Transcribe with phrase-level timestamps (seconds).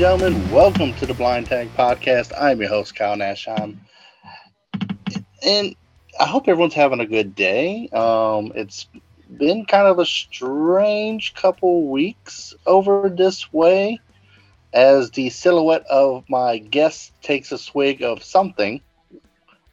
[0.00, 2.32] Gentlemen, welcome to the Blind Tag Podcast.
[2.40, 3.76] I'm your host, Kyle Nashheim.
[5.42, 5.76] And
[6.18, 7.86] I hope everyone's having a good day.
[7.92, 8.88] Um, it's
[9.36, 14.00] been kind of a strange couple weeks over this way
[14.72, 18.80] as the silhouette of my guest takes a swig of something.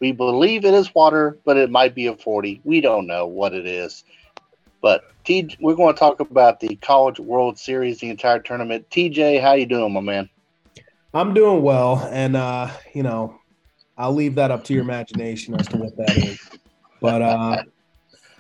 [0.02, 2.60] We believe it is water, but it might be a 40.
[2.66, 4.04] We don't know what it is.
[4.82, 8.90] But T, we're going to talk about the College World Series, the entire tournament.
[8.90, 10.30] TJ, how you doing, my man?
[11.14, 13.40] I'm doing well, and uh, you know,
[13.98, 16.40] I'll leave that up to your imagination as to what that is.
[17.02, 17.64] But uh,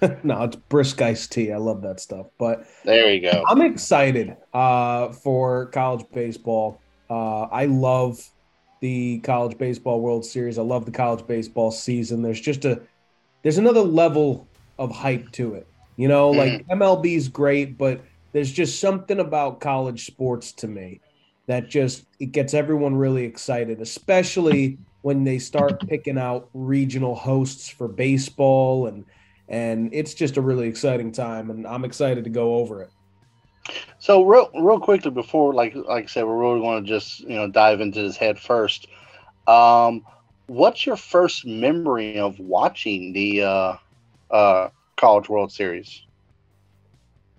[0.23, 1.51] no, it's brisk iced tea.
[1.51, 2.27] I love that stuff.
[2.37, 3.43] But there you go.
[3.47, 6.79] I'm excited uh, for college baseball.
[7.09, 8.19] Uh, I love
[8.79, 10.59] the college baseball World Series.
[10.59, 12.21] I love the college baseball season.
[12.21, 12.81] There's just a
[13.41, 15.67] there's another level of hype to it.
[15.97, 16.65] You know, like mm.
[16.67, 16.81] Mm-hmm.
[16.81, 21.01] MLB is great, but there's just something about college sports to me
[21.47, 27.67] that just it gets everyone really excited, especially when they start picking out regional hosts
[27.67, 29.05] for baseball and
[29.49, 32.91] and it's just a really exciting time and I'm excited to go over it.
[33.99, 37.49] So real real quickly before like like I said we're really gonna just you know
[37.49, 38.87] dive into this head first.
[39.47, 40.05] Um
[40.47, 43.75] what's your first memory of watching the uh
[44.29, 46.03] uh College World Series?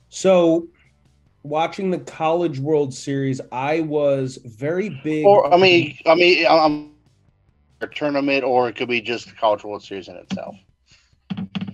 [0.09, 0.69] So,
[1.43, 5.27] watching the College World Series, I was very big.
[5.27, 6.93] Or I mean, I mean, I'm
[7.81, 10.56] a tournament, or it could be just the College World Series in itself.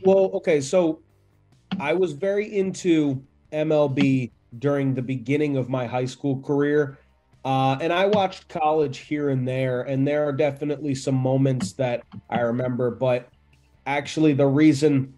[0.02, 1.00] Well, okay, so
[1.78, 3.22] I was very into
[3.52, 6.98] MLB during the beginning of my high school career.
[7.44, 12.02] Uh, and I watched college here and there, and there are definitely some moments that
[12.30, 12.90] I remember.
[12.90, 13.28] But
[13.86, 15.14] actually, the reason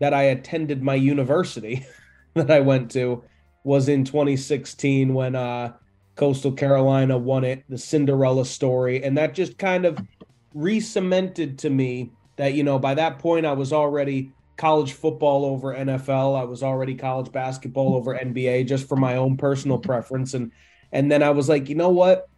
[0.00, 1.86] that I attended my university
[2.34, 3.22] that I went to
[3.62, 5.74] was in 2016 when uh,
[6.16, 9.04] Coastal Carolina won it, the Cinderella story.
[9.04, 9.98] And that just kind of
[10.54, 15.44] re cemented to me that, you know, by that point I was already college football
[15.44, 16.38] over NFL.
[16.38, 20.34] I was already college basketball over NBA just for my own personal preference.
[20.34, 20.52] And
[20.92, 22.28] and then I was like, you know what?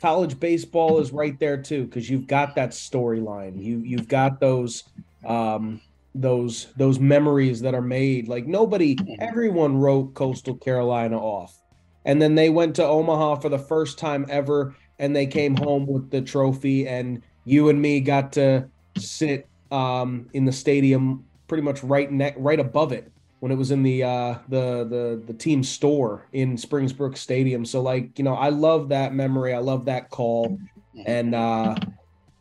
[0.00, 3.62] College baseball is right there too, because you've got that storyline.
[3.62, 4.84] You you've got those
[5.24, 5.80] um
[6.20, 8.28] those those memories that are made.
[8.28, 9.14] Like nobody, mm-hmm.
[9.20, 11.60] everyone wrote Coastal Carolina off,
[12.04, 15.86] and then they went to Omaha for the first time ever, and they came home
[15.86, 16.88] with the trophy.
[16.88, 22.34] And you and me got to sit um, in the stadium, pretty much right neck,
[22.38, 26.56] right above it when it was in the uh, the the the team store in
[26.56, 27.64] Springs Brooks Stadium.
[27.64, 29.54] So like you know, I love that memory.
[29.54, 31.02] I love that call, mm-hmm.
[31.06, 31.76] and uh,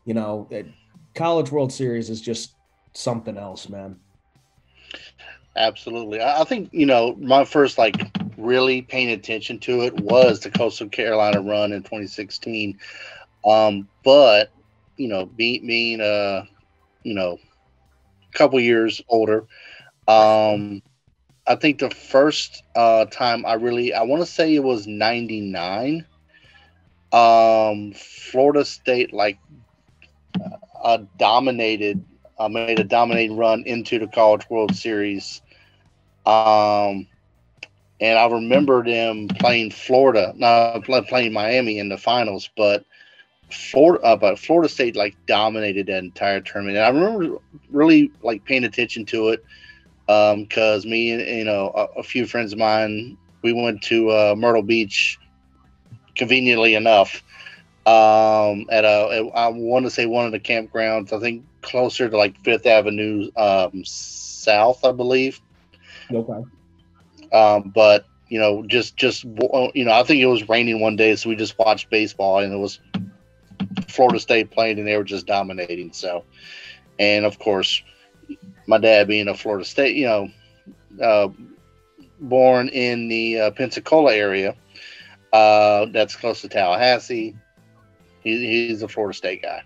[0.05, 0.49] you know,
[1.13, 2.56] College World Series is just
[2.97, 3.99] something else, man.
[5.55, 6.21] Absolutely.
[6.21, 7.95] I think, you know, my first like
[8.37, 12.77] really paying attention to it was the Coastal Carolina run in 2016.
[13.45, 14.51] Um, but,
[14.97, 16.43] you know, being, being uh,
[17.03, 17.39] you know,
[18.29, 19.45] a couple years older,
[20.07, 20.81] um,
[21.47, 26.05] I think the first uh, time I really, I want to say it was 99.
[27.11, 29.39] Um, Florida State like
[30.83, 32.03] uh, dominated
[32.39, 35.41] uh, made a dominating run into the College World Series.
[36.25, 37.07] Um,
[37.99, 42.85] and I remember them playing Florida, not playing Miami in the finals, but
[43.49, 46.77] Florida, uh, but Florida State like dominated that entire tournament.
[46.77, 47.37] And I remember
[47.69, 49.43] really like paying attention to it
[50.05, 54.09] because um, me and you know a, a, few friends of mine we went to
[54.09, 55.17] uh, Myrtle Beach,
[56.15, 57.23] conveniently enough,
[57.85, 61.13] um, at a I want to say one of the campgrounds.
[61.13, 65.41] I think closer to like Fifth Avenue um, South, I believe.
[66.11, 66.43] Okay.
[67.31, 71.15] Um, but you know, just just you know, I think it was raining one day,
[71.15, 72.79] so we just watched baseball, and it was
[73.87, 75.91] Florida State playing, and they were just dominating.
[75.93, 76.23] So,
[76.99, 77.83] and of course,
[78.65, 80.29] my dad being a Florida State, you know,
[81.01, 81.27] uh,
[82.19, 84.55] born in the uh, Pensacola area,
[85.33, 87.35] uh, that's close to Tallahassee.
[88.23, 89.63] He, he's a Florida State guy.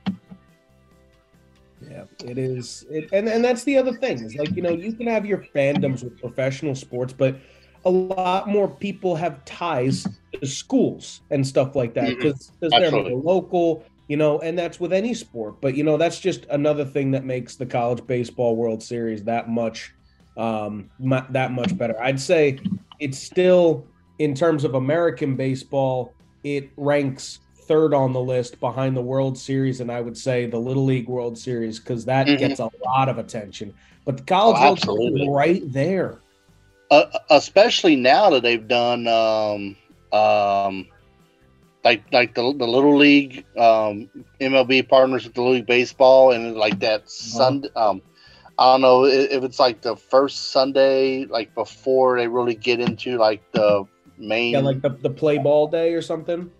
[1.89, 2.85] Yeah, it is.
[2.89, 5.45] It, and and that's the other thing is like you know you can have your
[5.55, 7.37] fandoms with professional sports, but
[7.85, 10.05] a lot more people have ties
[10.39, 12.69] to schools and stuff like that because mm-hmm.
[12.69, 15.59] they're local, you know, and that's with any sport.
[15.61, 19.49] But you know that's just another thing that makes the college baseball World Series that
[19.49, 19.93] much
[20.37, 20.89] um
[21.29, 21.99] that much better.
[22.01, 22.59] I'd say
[22.99, 23.87] it's still
[24.19, 26.13] in terms of American baseball,
[26.43, 27.39] it ranks
[27.71, 31.07] third on the list behind the World Series, and I would say the Little League
[31.07, 32.35] World Series because that mm-hmm.
[32.35, 33.73] gets a lot of attention.
[34.03, 36.19] But the College oh, World Series right there.
[36.89, 39.77] Uh, especially now that they've done um,
[40.11, 40.85] um,
[41.85, 44.09] like like the, the little league um,
[44.41, 47.69] MLB partners with the Little league baseball and like that Sunday.
[47.77, 48.01] Um,
[48.59, 53.17] I don't know if it's like the first Sunday, like before they really get into
[53.17, 53.85] like the
[54.17, 56.51] main, yeah, like the, the play ball day or something.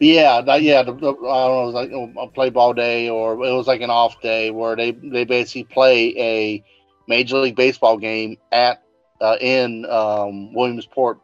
[0.00, 0.82] Yeah, that, yeah.
[0.82, 1.90] The, the, I don't know, it was like
[2.24, 5.64] a play ball day, or it was like an off day where they they basically
[5.64, 6.64] play a
[7.08, 8.78] Major League Baseball game at
[9.20, 11.18] uh, in um, Williamsport,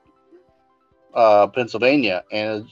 [1.15, 2.67] uh, Pennsylvania, and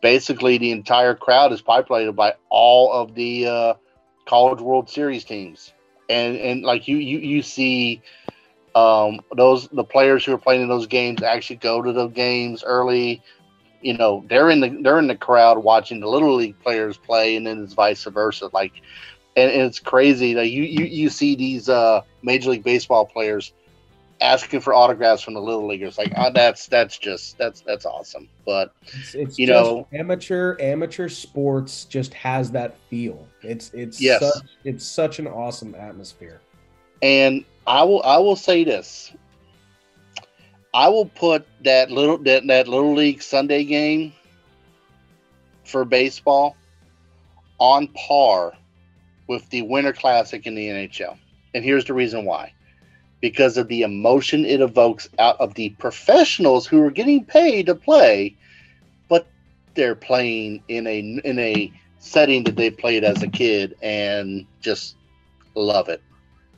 [0.00, 3.74] basically the entire crowd is populated by all of the uh,
[4.26, 5.72] College World Series teams,
[6.08, 8.02] and and like you you you see.
[8.74, 12.62] Um, those the players who are playing in those games actually go to the games
[12.64, 13.22] early
[13.80, 17.36] you know they're in the they're in the crowd watching the little league players play
[17.36, 18.50] and then it's vice versa.
[18.52, 18.72] Like
[19.36, 23.52] and, and it's crazy that you, you you see these uh major league baseball players
[24.20, 25.98] asking for autographs from the little leaguers.
[25.98, 28.28] Like oh, that's that's just that's that's awesome.
[28.44, 33.26] But it's, it's you know amateur amateur sports just has that feel.
[33.42, 34.20] It's it's yes.
[34.20, 36.40] such, it's such an awesome atmosphere.
[37.02, 39.12] And i will i will say this
[40.76, 44.12] I will put that little that, that little league Sunday game
[45.64, 46.54] for baseball
[47.58, 48.52] on par
[49.26, 51.16] with the Winter Classic in the NHL.
[51.54, 52.52] And here's the reason why.
[53.22, 57.74] Because of the emotion it evokes out of the professionals who are getting paid to
[57.74, 58.36] play,
[59.08, 59.26] but
[59.76, 64.94] they're playing in a in a setting that they played as a kid and just
[65.54, 66.02] love it.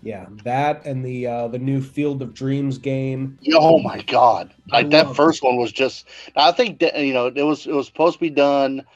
[0.09, 3.39] Yeah, that and the uh, the new Field of Dreams game.
[3.53, 4.55] Oh my god!
[4.73, 5.47] Like that first it.
[5.47, 6.07] one was just.
[6.35, 8.87] I think that you know it was it was supposed to be done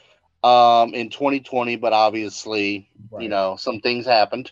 [0.43, 3.21] um, in 2020, but obviously right.
[3.21, 4.51] you know some things happened.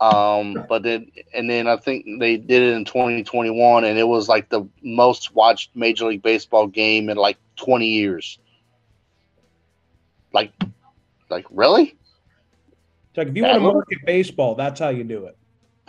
[0.00, 4.26] Um, but then and then I think they did it in 2021, and it was
[4.26, 8.38] like the most watched Major League Baseball game in like 20 years.
[10.32, 10.50] Like,
[11.28, 11.94] like really?
[13.10, 15.36] It's like if you that want to market baseball, that's how you do it.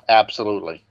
[0.08, 0.84] Absolutely,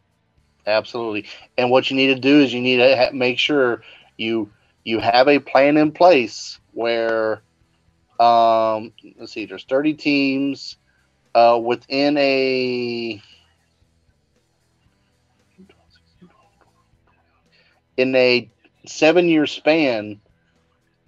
[0.67, 1.27] absolutely.
[1.57, 3.83] And what you need to do is you need to ha- make sure
[4.17, 4.53] you
[4.85, 7.43] you have a plan in place where
[8.19, 10.77] um, let's see, there's 30 teams
[11.35, 13.21] uh, within a
[17.97, 18.51] in a
[18.87, 20.21] seven year span.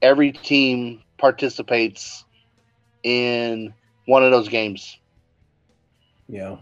[0.03, 2.25] Every team participates
[3.03, 3.75] in
[4.07, 4.99] one of those games.
[6.29, 6.57] Yeah.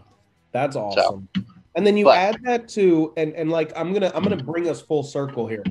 [0.55, 1.27] That's awesome.
[1.35, 1.43] So,
[1.75, 4.69] and then you but, add that to and and like I'm gonna I'm gonna bring
[4.69, 5.65] us full circle here.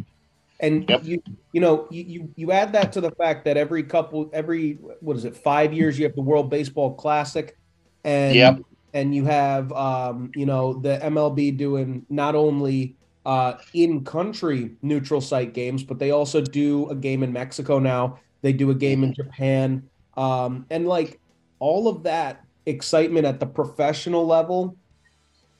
[0.61, 1.03] And yep.
[1.03, 1.23] you
[1.53, 5.17] you know you, you you add that to the fact that every couple every what
[5.17, 7.57] is it five years you have the World Baseball Classic,
[8.05, 8.61] and yep.
[8.93, 12.95] and you have um you know the MLB doing not only
[13.25, 18.19] uh in country neutral site games but they also do a game in Mexico now
[18.43, 19.23] they do a game in mm-hmm.
[19.23, 19.83] Japan
[20.19, 21.19] um and like
[21.59, 24.77] all of that excitement at the professional level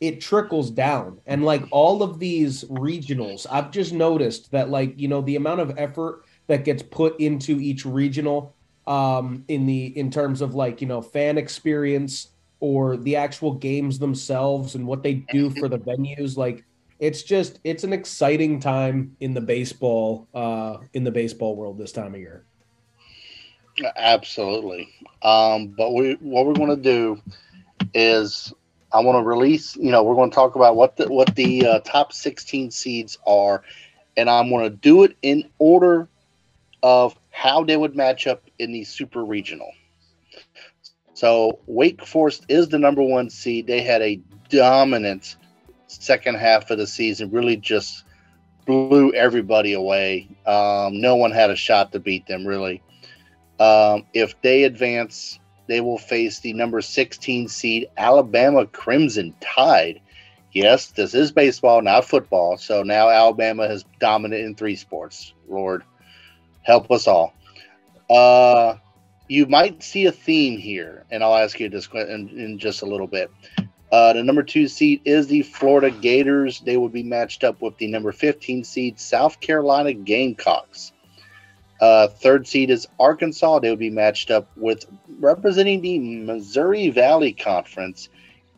[0.07, 5.09] it trickles down and like all of these regionals i've just noticed that like you
[5.09, 8.55] know the amount of effort that gets put into each regional
[8.87, 12.29] um in the in terms of like you know fan experience
[12.61, 16.65] or the actual games themselves and what they do for the venues like
[16.99, 21.93] it's just it's an exciting time in the baseball uh in the baseball world this
[21.93, 22.45] time of year
[23.97, 24.89] Absolutely.
[25.23, 27.21] Um, but we what we're going to do
[27.93, 28.53] is
[28.95, 29.75] I want to release.
[29.77, 33.19] You know, we're going to talk about what the what the uh, top sixteen seeds
[33.27, 33.63] are,
[34.17, 36.09] and I'm going to do it in order
[36.83, 39.71] of how they would match up in the super regional.
[41.15, 43.67] So Wake Forest is the number one seed.
[43.67, 45.37] They had a dominant
[45.89, 47.31] second half of the season.
[47.31, 48.05] Really, just
[48.65, 50.29] blew everybody away.
[50.47, 52.47] Um, no one had a shot to beat them.
[52.47, 52.81] Really.
[53.59, 60.01] Um, if they advance, they will face the number 16 seed Alabama Crimson Tide.
[60.53, 62.57] Yes, this is baseball, not football.
[62.57, 65.35] So now Alabama has dominated in three sports.
[65.49, 65.83] Lord,
[66.63, 67.35] help us all.
[68.09, 68.77] Uh,
[69.29, 72.87] you might see a theme here, and I'll ask you this in, in just a
[72.87, 73.31] little bit.
[73.91, 76.61] Uh, the number two seed is the Florida Gators.
[76.61, 80.93] They will be matched up with the number 15 seed South Carolina Gamecocks.
[81.85, 83.59] Uh, third seed is Arkansas.
[83.59, 84.87] They would be matched up with
[85.21, 88.09] representing the Missouri Valley Conference,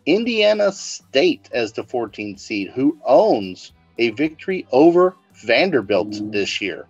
[0.06, 6.86] Indiana State as the 14th seed, who owns a victory over Vanderbilt this year.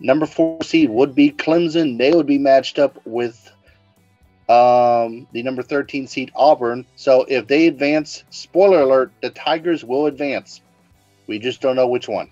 [0.00, 1.98] Number four seed would be Clemson.
[1.98, 3.52] They would be matched up with
[4.48, 6.86] um, the number 13 seed Auburn.
[6.96, 10.62] So if they advance, spoiler alert, the Tigers will advance.
[11.26, 12.30] We just don't know which one.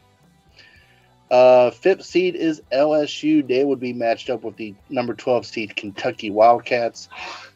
[1.34, 3.44] Uh, fifth seed is LSU.
[3.44, 7.08] They would be matched up with the number 12 seed Kentucky Wildcats.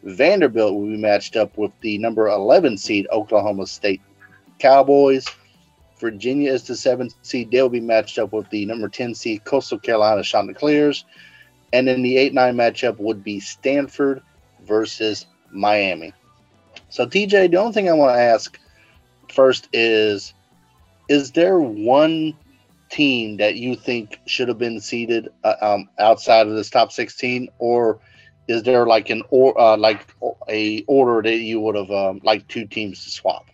[0.03, 4.01] Vanderbilt will be matched up with the number 11 seed Oklahoma State
[4.59, 5.27] Cowboys.
[5.97, 7.51] Virginia is the seventh seed.
[7.51, 11.05] They'll be matched up with the number 10 seed Coastal Carolina Chanticleers.
[11.71, 14.21] And then the 8 9 matchup would be Stanford
[14.67, 16.11] versus Miami.
[16.89, 18.59] So, TJ, the only thing I want to ask
[19.33, 20.33] first is
[21.07, 22.35] Is there one
[22.89, 27.49] team that you think should have been seeded uh, um, outside of this top 16?
[27.59, 27.99] Or
[28.47, 30.13] is there like an or uh, like
[30.49, 33.49] a order that you would have um, like two teams to swap?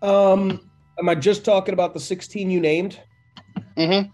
[0.00, 3.00] Um, am I just talking about the 16 you named?
[3.76, 4.10] Mm-hmm.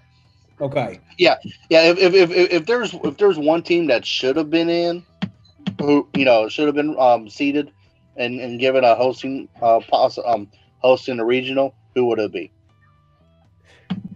[0.62, 1.00] Okay.
[1.18, 1.36] Yeah,
[1.68, 1.82] yeah.
[1.90, 5.04] If, if, if, if there's if there's one team that should have been in,
[5.80, 7.72] who you know should have been um, seated
[8.16, 12.53] and, and given a hosting uh poss- um hosting a regional, who would it be?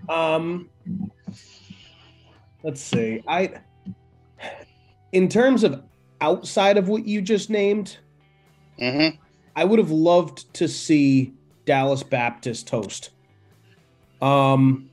[0.08, 0.68] Um,
[2.62, 3.22] let's see.
[3.26, 3.52] I,
[5.12, 5.82] in terms of
[6.20, 7.98] outside of what you just named,
[8.80, 9.16] Mm-hmm.
[9.56, 11.34] I would have loved to see
[11.64, 13.10] Dallas Baptist host.
[14.22, 14.88] Um,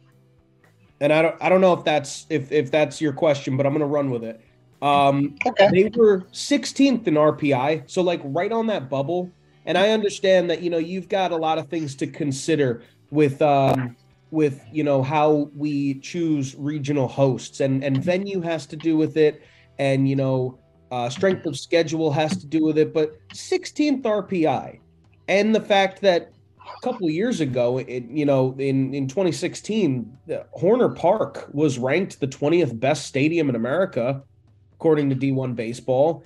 [1.00, 3.74] and I don't, I don't know if that's if if that's your question, but I'm
[3.74, 4.42] gonna run with it.
[4.82, 5.68] Um, Okay.
[5.72, 9.32] they were 16th in RPI, so like right on that bubble.
[9.68, 13.42] And I understand that you know you've got a lot of things to consider with
[13.42, 13.96] um,
[14.36, 19.18] with you know how we choose regional hosts, and and venue has to do with
[19.18, 19.42] it,
[19.80, 20.60] and you know
[20.92, 22.94] uh, strength of schedule has to do with it.
[22.94, 24.80] But 16th RPI,
[25.28, 30.18] and the fact that a couple years ago, it, you know, in in 2016,
[30.52, 34.22] Horner Park was ranked the 20th best stadium in America
[34.76, 36.24] according to D1 Baseball.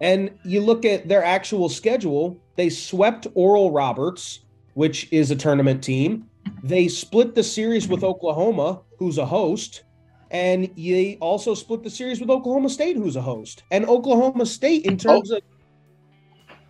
[0.00, 4.40] And you look at their actual schedule, they swept Oral Roberts,
[4.74, 6.28] which is a tournament team.
[6.62, 9.84] They split the series with Oklahoma, who's a host.
[10.30, 13.64] And they also split the series with Oklahoma State, who's a host.
[13.70, 15.42] And Oklahoma State, in terms of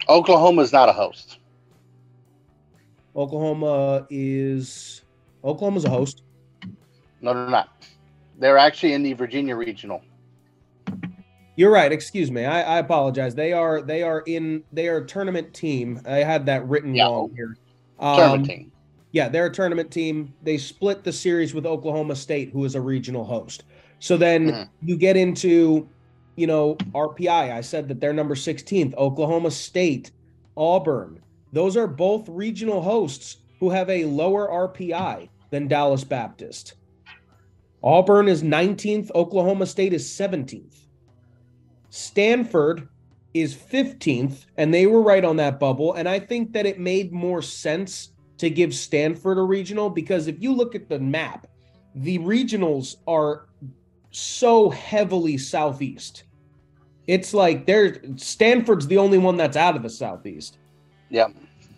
[0.08, 1.38] Oklahoma is not a host.
[3.14, 5.02] Oklahoma, is
[5.44, 6.22] Oklahoma's a host.
[7.20, 7.68] No, they're not.
[8.38, 10.02] They're actually in the Virginia regional.
[11.54, 11.92] You're right.
[11.92, 12.44] Excuse me.
[12.46, 13.34] I, I apologize.
[13.34, 16.00] They are they are in they are a tournament team.
[16.06, 17.04] I had that written Yeah.
[17.04, 17.56] wrong here.
[18.00, 18.72] Um, Tournament team.
[19.12, 20.34] Yeah, they're a tournament team.
[20.42, 23.64] They split the series with Oklahoma State, who is a regional host.
[24.00, 24.68] So then Mhm.
[24.82, 25.88] you get into,
[26.34, 27.56] you know, RPI.
[27.56, 28.94] I said that they're number 16th.
[28.96, 30.10] Oklahoma State,
[30.56, 31.20] Auburn.
[31.52, 36.74] Those are both regional hosts who have a lower RPI than Dallas Baptist.
[37.82, 39.10] Auburn is 19th.
[39.14, 40.86] Oklahoma State is 17th.
[41.90, 42.88] Stanford
[43.34, 45.92] is 15th, and they were right on that bubble.
[45.92, 48.11] And I think that it made more sense
[48.42, 51.46] to give Stanford a regional because if you look at the map,
[51.94, 53.46] the regionals are
[54.10, 56.24] so heavily southeast.
[57.06, 60.58] It's like they're Stanford's the only one that's out of the southeast.
[61.08, 61.28] Yeah.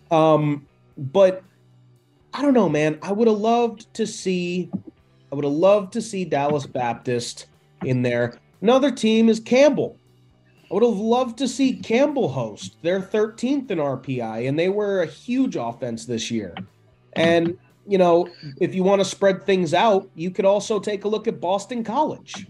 [0.09, 0.65] Um,
[0.97, 1.43] but
[2.33, 2.97] I don't know, man.
[3.03, 4.71] I would have loved to see
[5.31, 7.45] I would have loved to see Dallas Baptist
[7.83, 8.39] in there.
[8.63, 9.99] Another team is Campbell.
[10.69, 12.77] I would have loved to see Campbell host.
[12.81, 16.55] They're 13th in RPI, and they were a huge offense this year.
[17.13, 17.57] And,
[17.87, 18.27] you know,
[18.59, 21.83] if you want to spread things out, you could also take a look at Boston
[21.83, 22.47] College.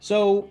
[0.00, 0.50] So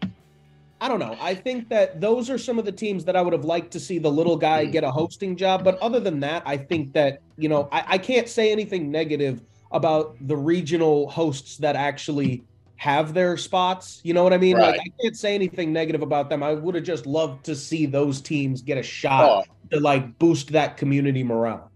[0.81, 1.15] I don't know.
[1.21, 3.79] I think that those are some of the teams that I would have liked to
[3.79, 4.71] see the little guy hmm.
[4.71, 5.63] get a hosting job.
[5.63, 9.41] But other than that, I think that, you know, I, I can't say anything negative
[9.71, 12.43] about the regional hosts that actually
[12.77, 14.01] have their spots.
[14.03, 14.57] You know what I mean?
[14.57, 16.43] Like I can't say anything negative about them.
[16.43, 20.17] I would have just loved to see those teams get a shot Oh, to like
[20.19, 21.71] boost that community morale.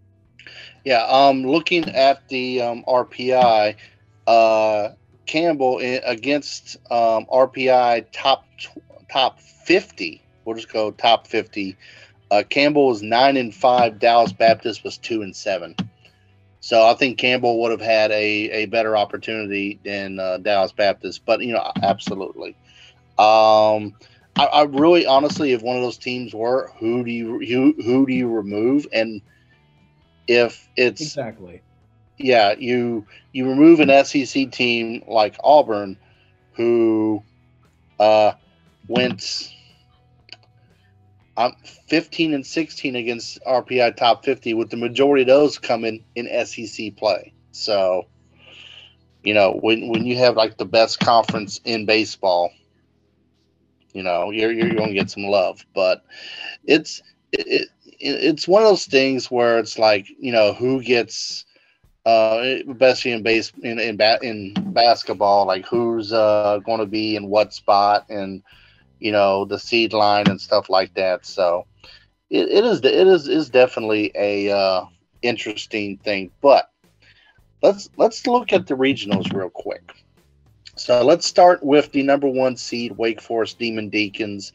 [0.83, 1.05] yeah.
[1.09, 3.75] Um, looking at the um, RPI,
[4.27, 4.89] uh,
[5.25, 8.45] Campbell i- against um, RPI top
[9.11, 10.21] top fifty.
[10.45, 11.77] We'll just go top fifty.
[12.31, 13.99] Uh, Campbell was nine and five.
[13.99, 15.75] Dallas Baptist was two and seven.
[16.59, 21.21] So I think Campbell would have had a, a better opportunity than uh, Dallas Baptist.
[21.25, 22.57] But you know, absolutely.
[23.17, 23.95] Um,
[24.37, 28.05] I, I really, honestly, if one of those teams were, who do you who, who
[28.05, 28.87] do you remove?
[28.93, 29.21] And
[30.27, 31.61] if it's Exactly.
[32.17, 35.97] yeah, you you remove an SEC team like Auburn,
[36.55, 37.23] who
[37.99, 38.33] uh,
[38.87, 39.53] went
[41.39, 41.55] um,
[41.87, 46.95] 15 and 16 against RPI top 50, with the majority of those coming in SEC
[46.97, 47.33] play.
[47.51, 48.07] So,
[49.23, 52.51] you know, when when you have like the best conference in baseball,
[53.93, 55.65] you know, you're you're going to get some love.
[55.73, 56.03] But
[56.65, 57.67] it's it, it
[58.01, 61.45] it's one of those things where it's like you know who gets
[62.05, 67.15] uh, especially in base in in, ba- in basketball, like who's uh, going to be
[67.15, 68.43] in what spot and
[68.99, 71.25] you know the seed line and stuff like that.
[71.25, 71.65] So
[72.29, 74.85] it, it is it is is definitely a uh,
[75.21, 76.31] interesting thing.
[76.41, 76.69] But
[77.61, 79.93] let's let's look at the regionals real quick.
[80.75, 84.53] So let's start with the number one seed Wake Forest Demon Deacons.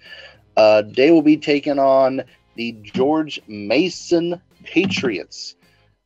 [0.56, 2.22] Uh, they will be taking on
[2.54, 5.56] the George Mason Patriots.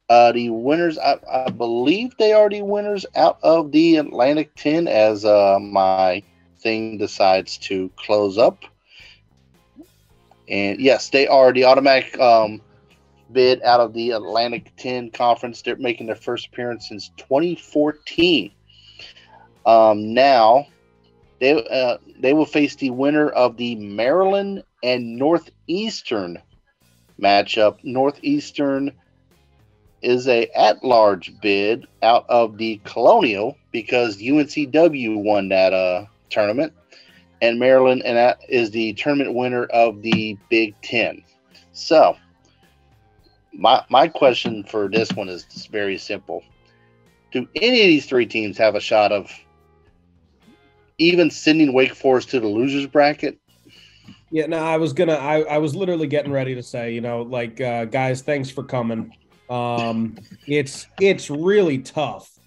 [0.09, 4.88] Uh, the winners, I, I, believe they are the winners out of the Atlantic 10
[4.88, 6.23] as uh, my
[6.60, 8.64] thing decides to close up.
[10.48, 12.62] And yes, they are the automatic um,
[13.30, 15.62] bid out of the Atlantic 10 conference.
[15.62, 18.50] They're making their first appearance since 2014.
[19.66, 20.66] Um, now,
[21.40, 26.38] they uh, they will face the winner of the Maryland and Northeastern
[27.20, 27.78] matchup.
[27.84, 28.92] Northeastern
[30.00, 36.73] is a at-large bid out of the Colonial because UNCW won that uh, tournament,
[37.40, 41.23] and Maryland and that is the tournament winner of the Big Ten.
[41.73, 42.16] So,
[43.52, 46.42] my my question for this one is very simple:
[47.32, 49.30] Do any of these three teams have a shot of
[50.99, 53.38] even sending Wake Forest to the losers bracket?
[54.30, 55.14] Yeah, no, I was gonna.
[55.14, 58.62] I, I was literally getting ready to say, you know, like uh, guys, thanks for
[58.62, 59.14] coming.
[59.48, 62.38] Um, it's it's really tough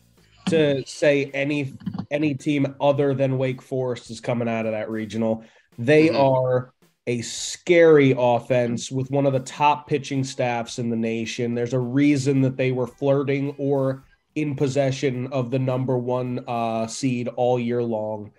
[0.47, 1.73] to say any
[2.10, 5.43] any team other than Wake Forest is coming out of that regional.
[5.77, 6.21] They mm-hmm.
[6.21, 6.73] are
[7.08, 11.56] a scary offense with one of the top pitching staffs in the nation.
[11.56, 14.04] There's a reason that they were flirting or
[14.36, 18.32] in possession of the number one uh, seed all year long.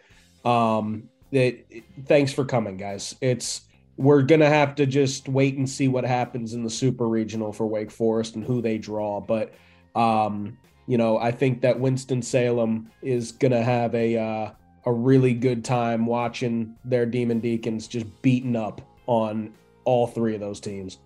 [0.45, 1.65] Um, that
[2.07, 3.15] thanks for coming, guys.
[3.21, 3.63] It's
[3.97, 7.67] we're gonna have to just wait and see what happens in the super regional for
[7.67, 9.21] Wake Forest and who they draw.
[9.21, 9.55] But
[9.95, 14.51] um, you know, I think that Winston Salem is gonna have a uh,
[14.85, 19.53] a really good time watching their Demon Deacons just beaten up on
[19.85, 20.99] all three of those teams.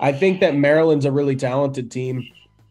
[0.00, 2.26] I think that Maryland's a really talented team.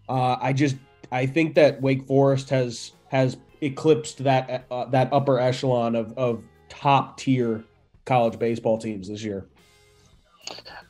[0.09, 0.75] Uh, I just
[1.11, 6.43] I think that Wake Forest has has eclipsed that uh, that upper echelon of of
[6.69, 7.63] top tier
[8.05, 9.45] college baseball teams this year.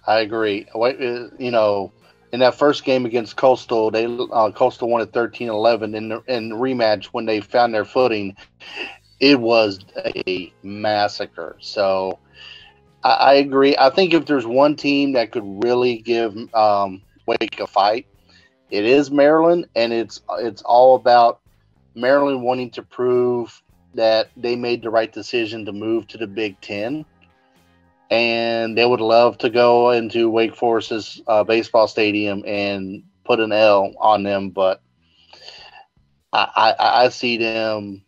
[0.07, 0.65] I agree.
[0.73, 1.91] Uh, you know,
[2.31, 6.51] in that first game against Coastal, they uh, Coastal won at 13-11 in the, in
[6.51, 8.35] rematch when they found their footing.
[9.19, 11.57] It was a massacre.
[11.59, 12.19] So
[13.03, 13.75] I, I agree.
[13.77, 18.07] I think if there's one team that could really give um, Wake a fight,
[18.69, 21.41] it is Maryland, and it's it's all about
[21.93, 23.61] Maryland wanting to prove
[23.93, 27.05] that they made the right decision to move to the Big Ten,
[28.11, 33.53] and they would love to go into Wake Forest's uh, baseball stadium and put an
[33.53, 34.81] L on them, but
[36.33, 38.03] I, I, I see them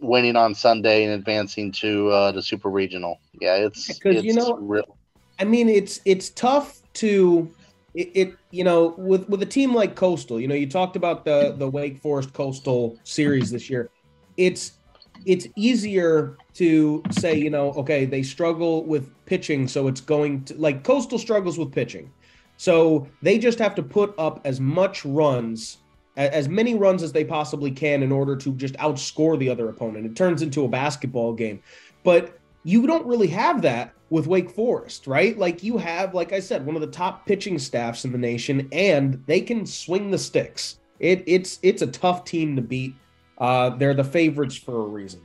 [0.00, 3.20] winning on Sunday and advancing to uh, the Super Regional.
[3.38, 4.96] Yeah, it's because you know, real.
[5.38, 7.54] I mean, it's it's tough to
[7.94, 10.40] it, it, you know with with a team like Coastal.
[10.40, 13.90] You know, you talked about the the Wake Forest Coastal series this year.
[14.38, 14.77] It's
[15.24, 20.54] it's easier to say, you know, okay, they struggle with pitching, so it's going to
[20.54, 22.10] like Coastal struggles with pitching.
[22.56, 25.78] So they just have to put up as much runs,
[26.16, 30.06] as many runs as they possibly can in order to just outscore the other opponent.
[30.06, 31.62] It turns into a basketball game.
[32.02, 35.38] But you don't really have that with Wake Forest, right?
[35.38, 38.68] Like you have, like I said, one of the top pitching staffs in the nation,
[38.72, 40.78] and they can swing the sticks.
[40.98, 42.94] It, it's it's a tough team to beat.
[43.38, 45.20] Uh, they're the favorites for a reason.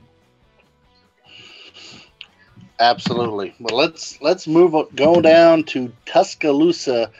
[2.80, 3.54] Absolutely.
[3.60, 7.10] Well, let's let's move go down to Tuscaloosa,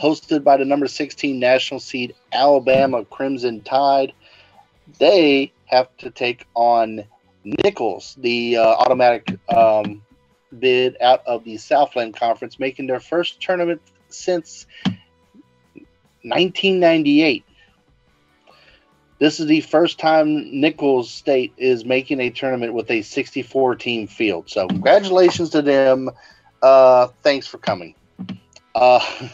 [0.00, 4.12] hosted by the number 16 national seed Alabama Crimson Tide.
[4.98, 7.04] They have to take on
[7.44, 10.02] Nicholls, the uh, automatic um,
[10.58, 14.66] bid out of the Southland Conference, making their first tournament since
[16.22, 17.44] 1998.
[19.18, 24.06] This is the first time Nicholls State is making a tournament with a 64 team
[24.06, 24.50] field.
[24.50, 26.10] So, congratulations to them.
[26.60, 27.94] Uh, thanks for coming.
[28.74, 29.00] Uh,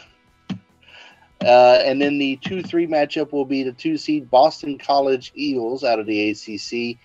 [1.41, 5.83] uh, and then the 2 3 matchup will be the two seed Boston College Eagles
[5.83, 6.97] out of the ACC.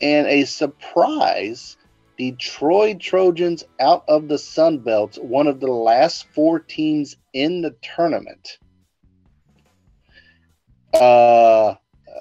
[0.00, 1.76] And a surprise
[2.20, 7.62] the Troy Trojans out of the Sun Belt, one of the last four teams in
[7.62, 8.58] the tournament.
[10.94, 11.74] Uh,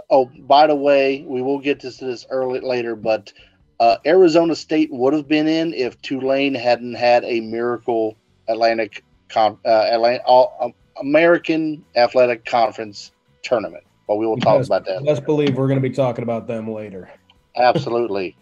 [0.10, 3.34] oh, by the way, we will get to this early later, but
[3.80, 9.04] uh, Arizona State would have been in if Tulane hadn't had a miracle Atlantic
[9.36, 13.12] uh, Atlantic all, um, American Athletic Conference
[13.44, 13.84] tournament.
[14.08, 15.04] But we will talk Best- about that.
[15.04, 17.10] Let's believe we're going to be talking about them later.
[17.56, 18.36] Absolutely.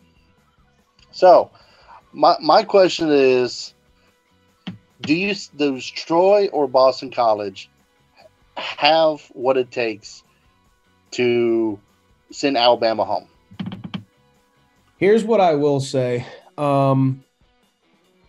[1.12, 1.52] so,
[2.14, 3.74] my my question is,
[5.02, 7.70] do you does Troy or Boston College
[8.58, 10.24] have what it takes
[11.12, 11.80] to
[12.32, 13.28] send Alabama home?
[14.98, 16.26] Here's what I will say.
[16.58, 17.24] Um,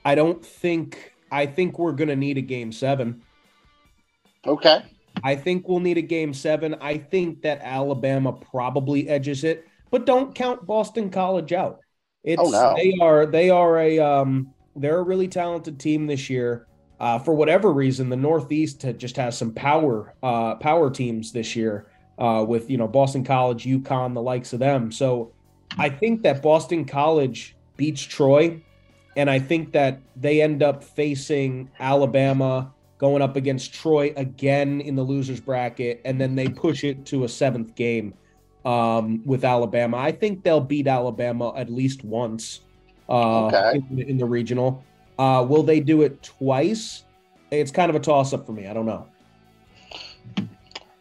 [0.05, 3.23] I don't think I think we're going to need a game seven.
[4.47, 4.83] Okay.
[5.25, 6.77] I think we'll need a game seven.
[6.81, 11.81] I think that Alabama probably edges it, but don't count Boston College out.
[12.23, 12.75] It's Oh, no.
[12.77, 16.68] they are they are a um they're a really talented team this year.
[17.01, 21.87] Uh, for whatever reason, the Northeast just has some power uh, power teams this year
[22.19, 24.91] uh, with you know Boston College, UConn, the likes of them.
[24.91, 25.33] So
[25.79, 28.61] I think that Boston College beats Troy,
[29.17, 34.97] and I think that they end up facing Alabama going up against Troy again in
[34.97, 38.13] the losers bracket, and then they push it to a seventh game
[38.65, 39.99] um, with Alabama.
[39.99, 42.61] I think they'll beat Alabama at least once
[43.09, 43.81] uh, Okay.
[43.91, 44.83] in, in the regional.
[45.19, 47.05] Uh, will they do it twice?
[47.51, 48.67] It's kind of a toss up for me.
[48.67, 49.07] I don't know.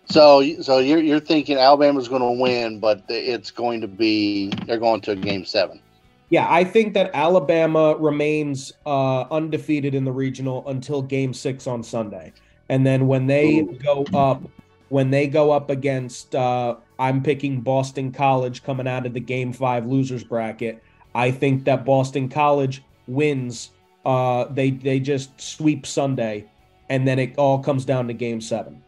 [0.10, 4.80] So, so you're you're thinking Alabama's going to win, but it's going to be they're
[4.80, 5.82] going to a game seven.
[6.30, 11.84] Yeah, I think that Alabama remains uh, undefeated in the regional until Game Six on
[11.84, 12.34] Sunday,
[12.70, 13.80] and then when they Ooh.
[13.84, 14.42] go up,
[14.90, 19.52] when they go up against, uh, I'm picking Boston College coming out of the Game
[19.54, 20.82] Five losers bracket.
[21.16, 23.72] I think that Boston College wins.
[24.08, 26.46] Uh, they they just sweep Sunday,
[26.90, 28.82] and then it all comes down to Game Seven.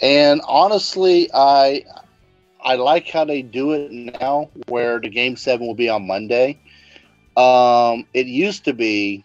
[0.00, 1.84] And honestly, I
[2.64, 6.58] I like how they do it now, where the game seven will be on Monday.
[7.36, 9.22] Um, it used to be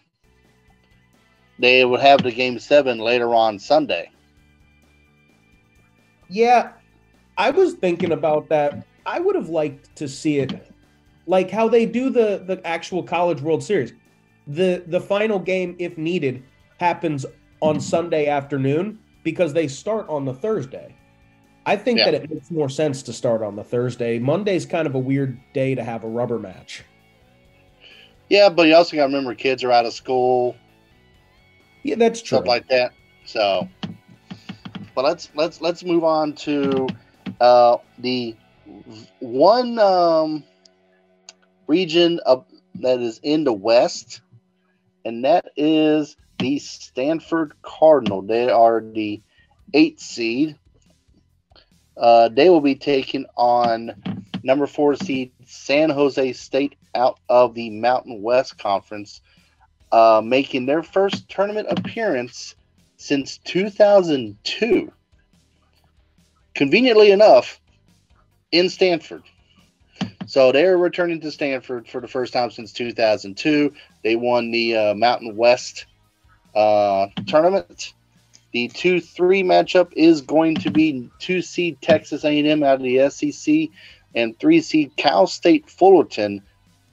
[1.58, 4.10] they would have the game seven later on Sunday.
[6.28, 6.72] Yeah,
[7.38, 8.86] I was thinking about that.
[9.06, 10.52] I would have liked to see it
[11.26, 13.92] like how they do the the actual College World Series.
[14.46, 16.44] The the final game if needed
[16.78, 17.26] happens
[17.60, 20.96] on Sunday afternoon because they start on the Thursday.
[21.66, 22.04] I think Yeah.
[22.04, 24.18] that it makes more sense to start on the Thursday.
[24.18, 26.84] Monday's kind of a weird day to have a rubber match.
[28.28, 30.56] Yeah, but you also got to remember kids are out of school,
[31.82, 32.38] Yeah, that's true.
[32.38, 32.92] stuff like that.
[33.24, 33.68] So,
[34.94, 36.88] but let's let's let's move on to
[37.40, 38.36] uh, the
[39.20, 40.44] one um,
[41.66, 44.20] region of that is in the West,
[45.04, 48.22] and that is the Stanford Cardinal.
[48.22, 49.22] They are the
[49.72, 50.58] eighth seed.
[51.96, 57.70] Uh, they will be taking on number four seed San Jose State out of the
[57.70, 59.20] Mountain West Conference,
[59.92, 62.54] uh, making their first tournament appearance
[62.96, 64.92] since 2002.
[66.54, 67.60] Conveniently enough,
[68.52, 69.22] in Stanford.
[70.26, 73.72] So they're returning to Stanford for the first time since 2002.
[74.02, 75.86] They won the uh, Mountain West
[76.54, 77.94] uh, tournament.
[78.52, 83.68] The two-three matchup is going to be two-seed Texas A&M out of the SEC
[84.14, 86.42] and three-seed Cal State Fullerton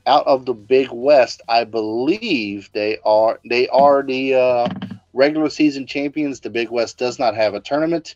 [0.06, 1.41] out of the Big West.
[1.48, 4.67] I believe they are they are the uh,
[5.13, 6.41] regular season champions.
[6.41, 8.15] The Big West does not have a tournament.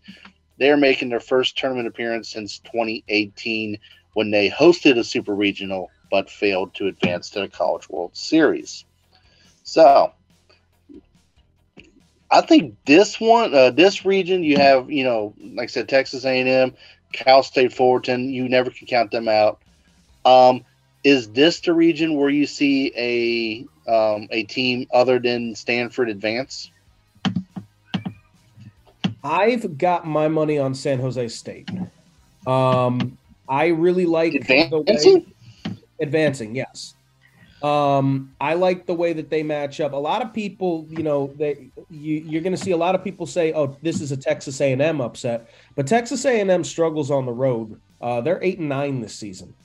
[0.60, 3.80] They're making their first tournament appearance since 2018
[4.18, 8.84] when they hosted a super regional but failed to advance to the College World Series.
[9.62, 10.12] So,
[12.32, 16.26] I think this one, uh, this region, you have, you know, like I said, Texas
[16.26, 16.74] A&M,
[17.14, 18.32] Cal State Fullerton.
[18.32, 19.62] You never can count them out.
[20.26, 20.66] Um,
[21.04, 26.72] is this the region where you see a um, a team other than Stanford advance?
[29.24, 31.70] I've got my money on San Jose State.
[32.48, 35.34] Um, I really like the way Advancing?
[36.00, 36.56] advancing.
[36.56, 36.96] Yes.
[37.64, 39.94] Um, I like the way that they match up.
[39.94, 43.04] A lot of people, you know, they you, you're going to see a lot of
[43.04, 47.32] people say, "Oh, this is a Texas A&M upset," but Texas A&M struggles on the
[47.32, 47.80] road.
[48.00, 49.56] Uh, they're eight and nine this season,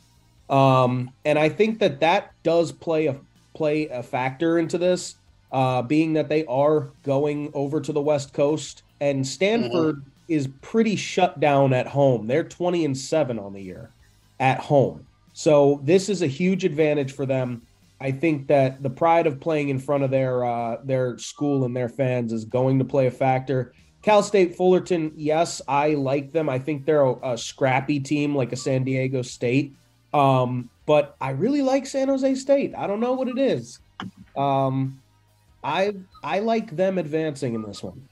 [0.48, 3.16] um, and I think that that does play a
[3.54, 5.16] play a factor into this,
[5.52, 10.96] uh, being that they are going over to the West Coast, and Stanford is pretty
[10.96, 12.26] shut down at home.
[12.26, 13.90] They're twenty and seven on the year
[14.40, 15.06] at home.
[15.32, 17.62] So this is a huge advantage for them.
[18.00, 21.76] I think that the pride of playing in front of their uh, their school and
[21.76, 23.72] their fans is going to play a factor.
[24.02, 26.48] Cal State Fullerton, yes, I like them.
[26.48, 29.74] I think they're a, a scrappy team like a San Diego State.
[30.12, 32.74] Um, but I really like San Jose State.
[32.76, 33.78] I don't know what it is.
[34.36, 35.00] Um,
[35.62, 38.08] I I like them advancing in this one.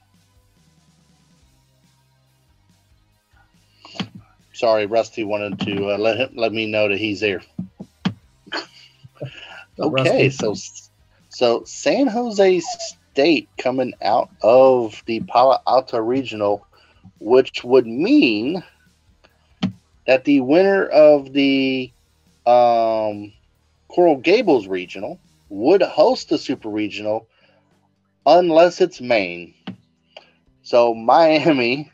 [4.61, 7.41] Sorry, Rusty wanted to uh, let him let me know that he's there.
[9.79, 10.55] okay, so
[11.29, 12.61] so San Jose
[13.11, 16.65] State coming out of the Palo Alto Regional,
[17.19, 18.63] which would mean
[20.05, 21.91] that the winner of the
[22.45, 23.33] um,
[23.87, 25.19] Coral Gables Regional
[25.49, 27.27] would host the Super Regional
[28.27, 29.55] unless it's Maine.
[30.61, 31.90] So Miami,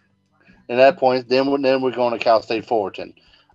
[0.69, 3.13] at that point, then we're, then we're going to Cal State Fullerton.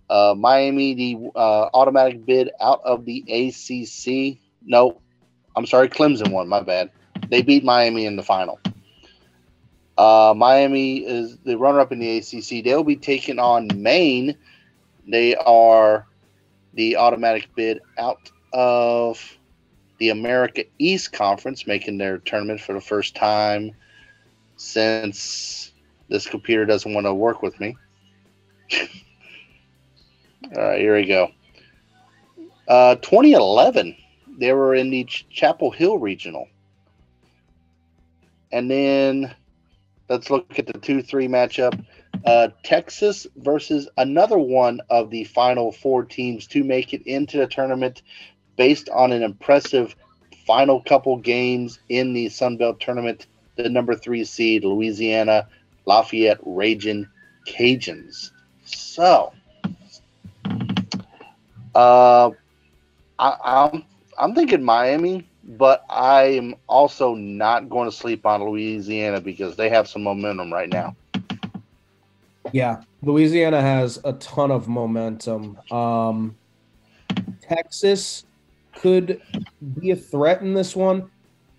[0.09, 4.39] Uh, Miami, the uh, automatic bid out of the ACC.
[4.65, 5.01] No,
[5.55, 6.47] I'm sorry, Clemson won.
[6.47, 6.91] My bad.
[7.29, 8.59] They beat Miami in the final.
[9.97, 12.63] Uh, Miami is the runner-up in the ACC.
[12.63, 14.35] They'll be taking on Maine.
[15.07, 16.07] They are
[16.73, 19.37] the automatic bid out of
[19.99, 23.71] the America East Conference, making their tournament for the first time
[24.55, 25.72] since
[26.09, 27.75] this computer doesn't want to work with me.
[30.55, 31.29] All right, here we go.
[32.67, 33.95] Uh, 2011,
[34.37, 36.47] they were in the Ch- Chapel Hill Regional.
[38.51, 39.33] And then
[40.09, 41.83] let's look at the 2 3 matchup.
[42.25, 47.47] Uh, Texas versus another one of the final four teams to make it into the
[47.47, 48.01] tournament
[48.55, 49.95] based on an impressive
[50.45, 53.27] final couple games in the Sun Belt tournament.
[53.55, 55.47] The number three seed, Louisiana
[55.85, 57.07] Lafayette Raging
[57.47, 58.31] Cajuns.
[58.65, 59.33] So,
[61.75, 62.31] uh,
[63.19, 63.83] I, I'm
[64.17, 69.69] I'm thinking Miami, but I am also not going to sleep on Louisiana because they
[69.69, 70.95] have some momentum right now.
[72.51, 75.57] Yeah, Louisiana has a ton of momentum.
[75.71, 76.35] Um,
[77.41, 78.25] Texas
[78.75, 79.21] could
[79.79, 81.09] be a threat in this one.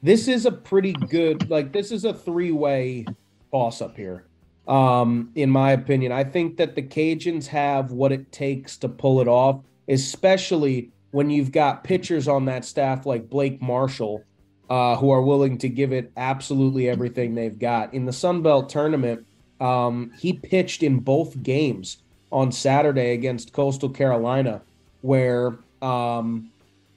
[0.02, 3.06] This is a pretty good, like, this is a three way
[3.54, 4.24] toss up here,
[4.66, 6.10] um, in my opinion.
[6.10, 11.30] I think that the Cajuns have what it takes to pull it off, especially when
[11.30, 14.24] you've got pitchers on that staff like Blake Marshall,
[14.68, 17.94] uh, who are willing to give it absolutely everything they've got.
[17.94, 19.24] In the Sun Belt tournament,
[19.60, 21.98] um, he pitched in both games
[22.32, 24.62] on Saturday against Coastal Carolina,
[25.02, 26.50] where um,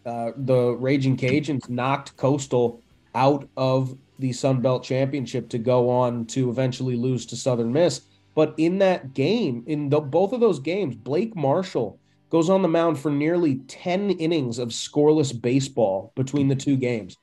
[0.08, 2.82] uh, the Raging Cajuns knocked Coastal
[3.14, 8.02] out of the Sun Belt Championship to go on to eventually lose to Southern Miss.
[8.36, 12.00] But in that game, in the, both of those games, Blake Marshall
[12.30, 17.16] goes on the mound for nearly 10 innings of scoreless baseball between the two games.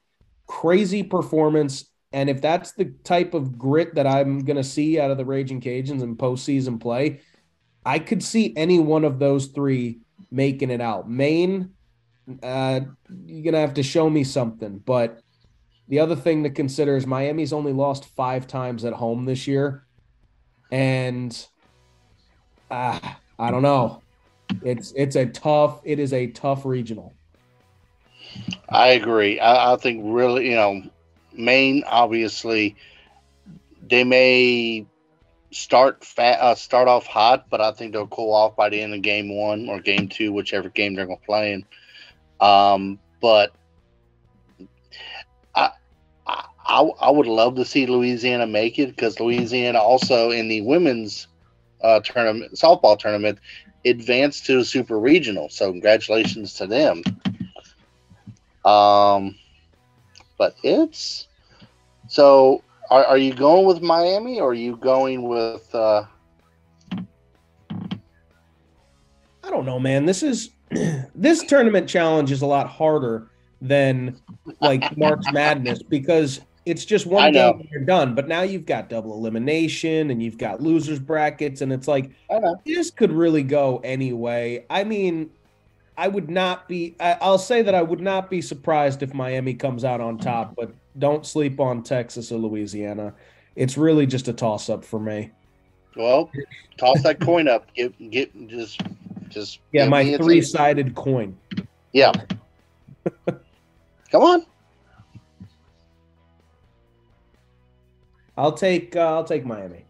[0.46, 1.90] Crazy performance.
[2.12, 5.24] And if that's the type of grit that I'm going to see out of the
[5.24, 7.20] Raging Cajuns in postseason play,
[7.84, 11.08] I could see any one of those three making it out.
[11.08, 11.70] Maine,
[12.42, 12.80] uh,
[13.26, 14.78] you're gonna have to show me something.
[14.78, 15.20] But
[15.88, 19.84] the other thing to consider is Miami's only lost five times at home this year,
[20.70, 21.46] and
[22.70, 22.98] uh,
[23.38, 24.02] I don't know.
[24.62, 25.80] It's it's a tough.
[25.84, 27.12] It is a tough regional.
[28.68, 29.38] I agree.
[29.38, 30.82] I, I think really, you know,
[31.32, 32.76] Maine obviously
[33.88, 34.86] they may
[35.50, 38.94] start fat, uh, start off hot, but I think they'll cool off by the end
[38.94, 41.64] of game one or game two, whichever game they're going to play in.
[42.40, 43.52] Um, but
[46.66, 51.26] I, I would love to see Louisiana make it because Louisiana also in the women's
[51.82, 53.38] uh, tournament, softball tournament,
[53.84, 55.48] advanced to super regional.
[55.50, 57.02] So congratulations to them.
[58.64, 59.36] Um,
[60.38, 61.28] but it's
[62.08, 62.62] so.
[62.90, 65.74] Are, are you going with Miami or are you going with?
[65.74, 66.04] Uh,
[69.42, 70.06] I don't know, man.
[70.06, 70.50] This is
[71.14, 74.20] this tournament challenge is a lot harder than
[74.60, 78.14] like March Madness because it's just one game and you're done.
[78.14, 82.10] But now you've got double elimination and you've got losers brackets, and it's like
[82.64, 84.64] this could really go anyway.
[84.70, 85.30] I mean,
[85.96, 86.96] I would not be.
[86.98, 90.56] I, I'll say that I would not be surprised if Miami comes out on top,
[90.56, 93.14] but don't sleep on Texas or Louisiana.
[93.56, 95.30] It's really just a toss up for me.
[95.96, 96.30] Well,
[96.76, 97.72] toss that coin up.
[97.74, 98.80] Get get just
[99.28, 101.36] just yeah, my three sided coin.
[101.92, 102.12] Yeah.
[104.10, 104.46] Come on.
[108.36, 109.84] I'll take uh, I'll take Miami.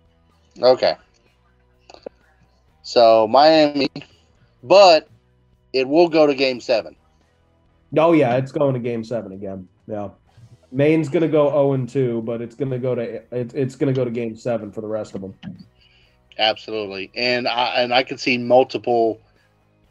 [0.60, 0.96] Okay.
[2.82, 3.88] So Miami,
[4.62, 5.08] but
[5.72, 6.96] it will go to Game Seven.
[7.96, 9.68] Oh yeah, it's going to Game Seven again.
[9.86, 10.10] Yeah,
[10.70, 13.92] Maine's gonna go zero oh and two, but it's gonna go to it, it's gonna
[13.92, 15.34] go to Game Seven for the rest of them.
[16.38, 19.20] Absolutely, and I and I can see multiple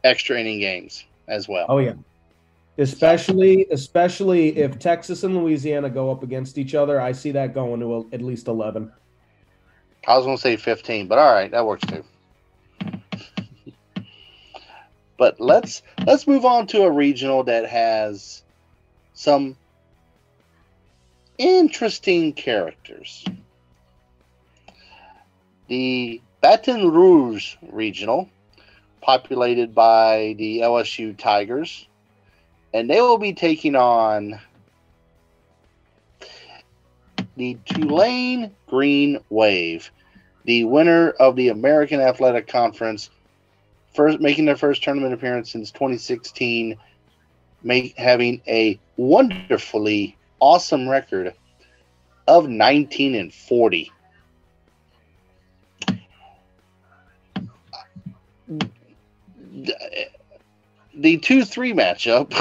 [0.04, 1.66] extra inning games as well.
[1.70, 1.94] Oh yeah.
[2.78, 7.80] Especially, especially if Texas and Louisiana go up against each other, I see that going
[7.82, 8.92] to a, at least eleven.
[10.08, 12.04] I was going to say fifteen, but all right, that works too.
[15.18, 18.44] But let's let's move on to a regional that has
[19.14, 19.56] some
[21.38, 23.24] interesting characters.
[25.68, 28.30] The Baton Rouge regional,
[29.02, 31.88] populated by the LSU Tigers,
[32.74, 34.40] and they will be taking on
[37.36, 39.92] the Tulane Green Wave,
[40.46, 43.10] the winner of the American Athletic Conference,
[43.94, 46.76] first making their first tournament appearance since 2016,
[47.64, 51.34] make, having a wonderfully awesome record
[52.28, 53.92] of 19 and 40.
[60.96, 62.34] The 2 3 matchup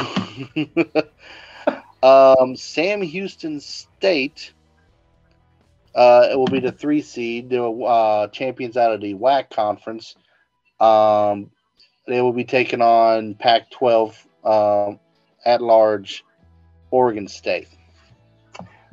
[2.02, 4.52] um, Sam Houston State
[5.94, 10.14] uh, it will be the three seed, uh, champions out of the WAC conference.
[10.80, 11.50] Um,
[12.06, 14.98] they will be taking on Pac 12 um,
[15.44, 16.24] at large
[16.90, 17.68] Oregon State.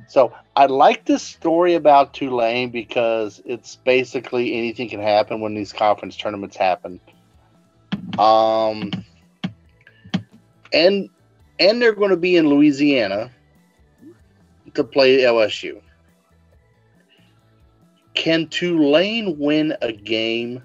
[0.08, 5.72] So I like this story about Tulane because it's basically anything can happen when these
[5.72, 7.00] conference tournaments happen.
[8.17, 8.91] Um,
[10.74, 11.10] and
[11.60, 13.32] and they're going to be in Louisiana
[14.74, 15.82] to play LSU.
[18.14, 20.64] Can Tulane win a game?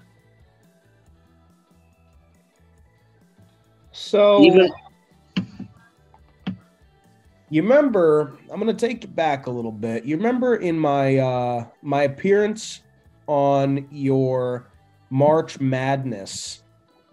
[3.91, 4.69] So Even,
[7.49, 8.37] you remember?
[8.51, 10.03] I'm going to take you back a little bit.
[10.03, 12.81] You remember in my uh, my appearance
[13.27, 14.67] on your
[15.09, 16.63] March Madness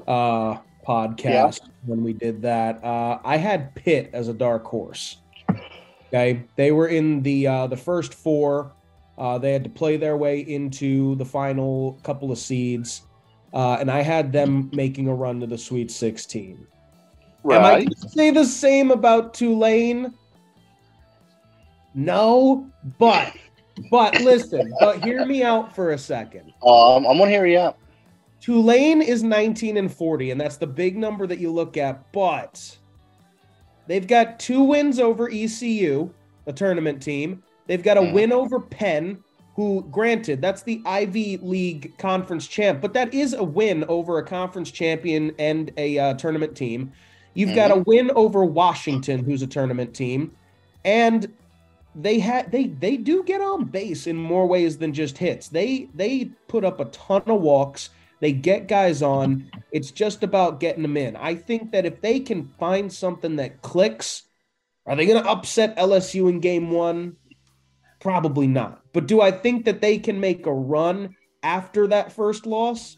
[0.09, 1.69] uh, podcast yeah.
[1.87, 2.83] when we did that.
[2.83, 5.19] Uh, I had Pitt as a dark horse.
[6.09, 8.73] Okay, they were in the uh, the first four.
[9.17, 13.03] Uh, they had to play their way into the final couple of seeds,
[13.53, 16.67] uh, and I had them making a run to the Sweet 16.
[17.45, 17.57] Right.
[17.57, 20.15] Am I going to say the same about Tulane?
[21.95, 23.35] No, but
[23.91, 26.53] but listen, but hear me out for a second.
[26.65, 27.77] Um, I'm gonna hear you out.
[28.43, 32.77] Tulane is 19 and 40, and that's the big number that you look at, but
[33.87, 36.13] they've got two wins over ECU,
[36.47, 37.41] a tournament team.
[37.69, 38.13] They've got a mm.
[38.13, 39.23] win over Penn,
[39.55, 44.25] who, granted, that's the Ivy League conference champ, but that is a win over a
[44.25, 46.91] conference champion and a uh, tournament team.
[47.35, 47.55] You've mm.
[47.55, 47.83] got a mm-hmm.
[47.87, 50.33] win over Washington, who's a tournament team,
[50.85, 51.33] and
[51.95, 55.47] they had they they do get on base in more ways than just hits.
[55.47, 57.91] They they put up a ton of walks.
[58.23, 59.51] They get guys on.
[59.73, 61.17] It's just about getting them in.
[61.17, 64.23] I think that if they can find something that clicks,
[64.87, 67.17] are they going to upset LSU in game one?
[67.99, 68.81] Probably not.
[68.93, 72.97] But do I think that they can make a run after that first loss?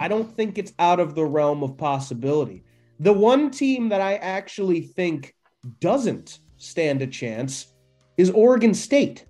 [0.00, 2.64] I don't think it's out of the realm of possibility.
[2.98, 5.32] The one team that I actually think
[5.78, 7.68] doesn't stand a chance
[8.16, 9.26] is Oregon State,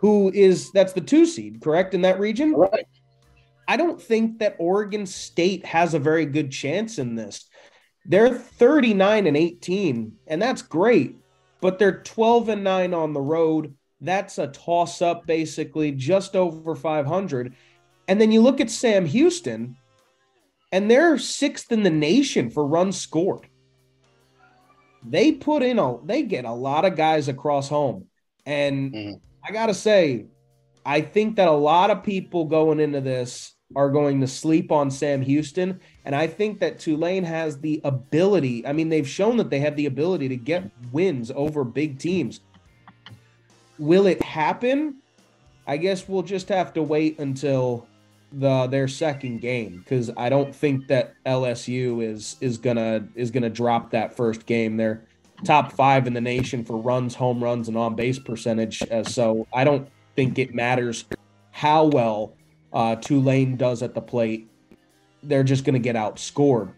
[0.00, 2.54] who is that's the two seed, correct, in that region?
[2.54, 2.86] Right.
[3.66, 7.46] I don't think that Oregon State has a very good chance in this.
[8.04, 11.16] They're 39 and 18, and that's great,
[11.60, 13.74] but they're 12 and 9 on the road.
[14.00, 17.54] That's a toss up, basically, just over 500.
[18.08, 19.76] And then you look at Sam Houston,
[20.72, 23.48] and they're sixth in the nation for runs scored
[25.04, 28.06] they put in a they get a lot of guys across home.
[28.46, 29.12] And mm-hmm.
[29.46, 30.26] I gotta say,
[30.84, 34.90] I think that a lot of people going into this are going to sleep on
[34.90, 35.80] Sam Houston.
[36.04, 38.66] And I think that Tulane has the ability.
[38.66, 42.40] I mean, they've shown that they have the ability to get wins over big teams.
[43.78, 44.96] Will it happen?
[45.66, 47.86] I guess we'll just have to wait until
[48.32, 53.50] the their second game because I don't think that LSU is is gonna is gonna
[53.50, 54.76] drop that first game.
[54.76, 55.02] They're
[55.44, 58.82] top five in the nation for runs, home runs, and on base percentage.
[58.90, 61.04] Uh, so I don't think it matters
[61.50, 62.34] how well
[62.74, 64.50] uh, Tulane does at the plate.
[65.22, 66.72] They're just gonna get outscored.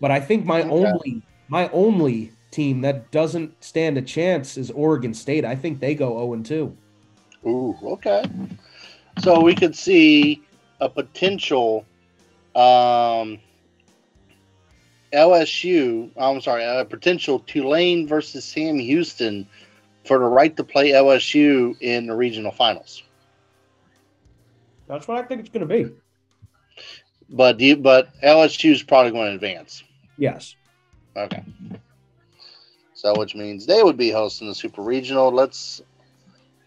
[0.00, 0.70] But I think my okay.
[0.70, 5.44] only my only team that doesn't stand a chance is Oregon State.
[5.44, 6.76] I think they go 0 and 2.
[7.46, 8.24] Ooh, okay.
[9.20, 10.42] So we could see
[10.80, 11.84] a potential
[12.54, 13.38] um,
[15.12, 19.46] LSU, I'm sorry, a potential Tulane versus Sam Houston
[20.04, 23.02] for the right to play LSU in the regional finals.
[24.92, 25.90] That's what I think it's going to be.
[27.30, 29.82] But you, but LSU is probably going to advance.
[30.18, 30.54] Yes.
[31.16, 31.42] Okay.
[32.92, 35.32] So which means they would be hosting the Super Regional.
[35.32, 35.80] Let's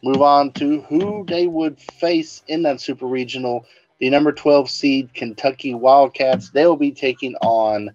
[0.03, 3.65] move on to who they would face in that super regional
[3.99, 6.49] the number 12 seed Kentucky Wildcats.
[6.49, 7.91] They will be taking on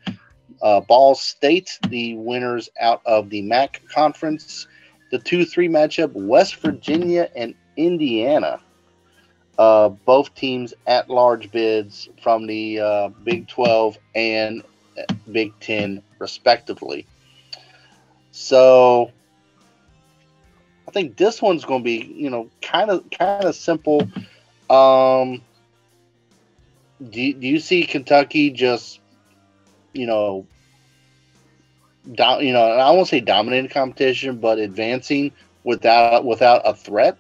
[0.63, 4.69] uh, Ball State, the winners out of the MAC conference.
[5.11, 8.61] The 2 3 matchup West Virginia and Indiana.
[9.61, 14.63] Uh, both teams at large bids from the uh, Big 12 and
[15.31, 17.07] Big 10, respectively.
[18.31, 19.13] So
[20.89, 24.09] I think this one's going to be, you know, kind of kind of simple.
[24.71, 25.43] Um,
[27.11, 28.99] do, do you see Kentucky just,
[29.93, 30.47] you know,
[32.11, 35.33] do, you know, I won't say dominating competition, but advancing
[35.65, 37.19] without without a threat,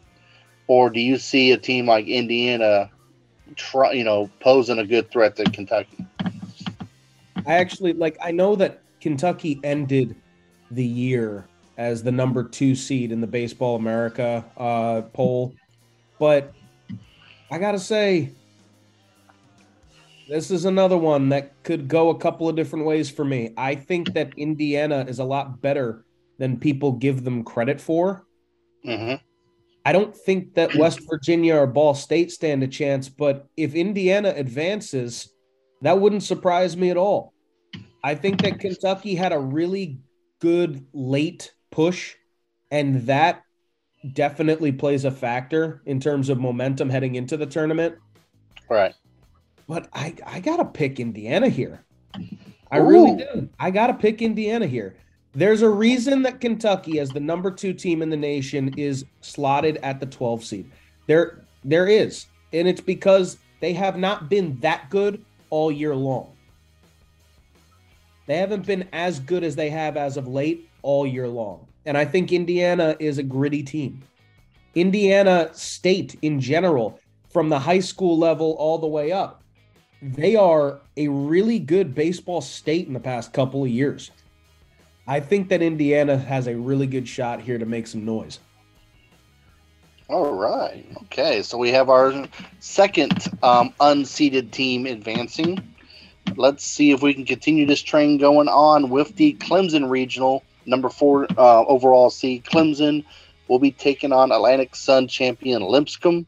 [0.71, 2.93] or do you see a team like Indiana,
[3.57, 6.07] try, you know, posing a good threat to Kentucky?
[7.45, 8.17] I actually like.
[8.23, 10.15] I know that Kentucky ended
[10.71, 15.57] the year as the number two seed in the Baseball America uh, poll,
[16.21, 16.55] but
[17.51, 18.31] I gotta say,
[20.29, 23.53] this is another one that could go a couple of different ways for me.
[23.57, 26.05] I think that Indiana is a lot better
[26.39, 28.25] than people give them credit for.
[28.87, 29.17] Mm-hmm.
[29.85, 34.33] I don't think that West Virginia or Ball State stand a chance, but if Indiana
[34.37, 35.31] advances,
[35.83, 37.33] that wouldn't surprise me at all.
[38.05, 39.99] I think that Kentucky had a really
[40.39, 42.15] good late push,
[42.71, 43.43] and that
[44.13, 47.97] definitely plays a factor in terms of momentum heading into the tournament.
[48.69, 48.95] Right
[49.71, 51.85] but I I gotta pick Indiana here.
[52.73, 52.89] I Ooh.
[52.89, 53.49] really do.
[53.59, 54.97] I gotta pick Indiana here.
[55.33, 59.77] There's a reason that Kentucky, as the number two team in the nation, is slotted
[59.79, 60.71] at the 12 seed.
[61.07, 66.33] There, there is, and it's because they have not been that good all year long.
[68.27, 71.67] They haven't been as good as they have as of late all year long.
[71.87, 74.03] And I think Indiana is a gritty team.
[74.75, 77.01] Indiana State in general,
[77.31, 79.43] from the high school level all the way up,
[80.03, 84.11] they are a really good baseball state in the past couple of years.
[85.07, 88.39] I think that Indiana has a really good shot here to make some noise.
[90.09, 90.85] All right.
[91.05, 91.43] Okay.
[91.43, 92.27] So we have our
[92.59, 95.63] second um, unseeded team advancing.
[96.37, 100.89] Let's see if we can continue this train going on with the Clemson Regional, number
[100.89, 102.45] four uh, overall seed.
[102.45, 103.05] Clemson
[103.49, 106.27] will be taking on Atlantic Sun champion Lipscomb.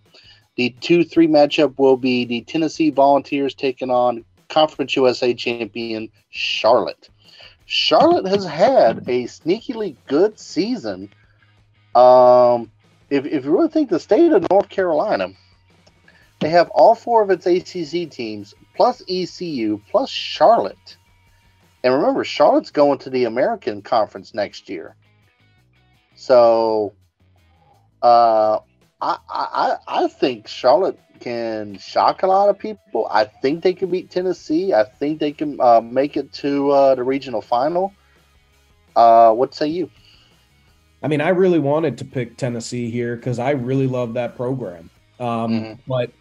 [0.56, 7.08] The 2 3 matchup will be the Tennessee Volunteers taking on Conference USA champion Charlotte.
[7.66, 11.12] Charlotte has had a sneakily good season.
[11.94, 12.70] Um,
[13.10, 15.28] if, if you really think the state of North Carolina,
[16.40, 20.96] they have all four of its ACC teams, plus ECU, plus Charlotte.
[21.84, 24.96] And remember, Charlotte's going to the American Conference next year.
[26.14, 26.94] So,
[28.02, 28.58] uh,
[29.02, 33.08] I, I I think Charlotte can shock a lot of people.
[33.10, 34.72] I think they can beat Tennessee.
[34.72, 37.92] I think they can uh, make it to uh, the regional final.
[38.94, 39.90] Uh, what say you?
[41.02, 44.88] I mean, I really wanted to pick Tennessee here because I really love that program.
[45.18, 45.72] Um, mm-hmm.
[45.86, 46.12] But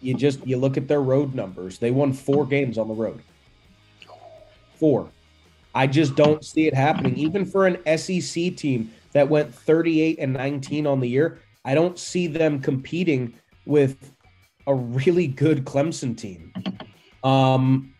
[0.00, 1.78] you just you look at their road numbers.
[1.78, 3.22] They won four games on the road.
[4.74, 5.10] Four.
[5.76, 7.16] I just don't see it happening.
[7.16, 11.98] Even for an SEC team that went 38 and 19 on the year, I don't
[11.98, 13.34] see them competing
[13.66, 14.12] with
[14.66, 16.52] a really good Clemson team.
[17.22, 17.94] Um,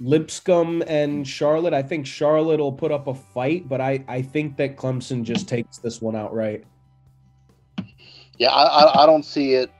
[0.00, 1.74] Lipscomb and Charlotte.
[1.74, 5.48] I think Charlotte will put up a fight, but I, I think that Clemson just
[5.48, 6.64] takes this one outright.
[8.38, 9.70] Yeah, I, I, don't see it.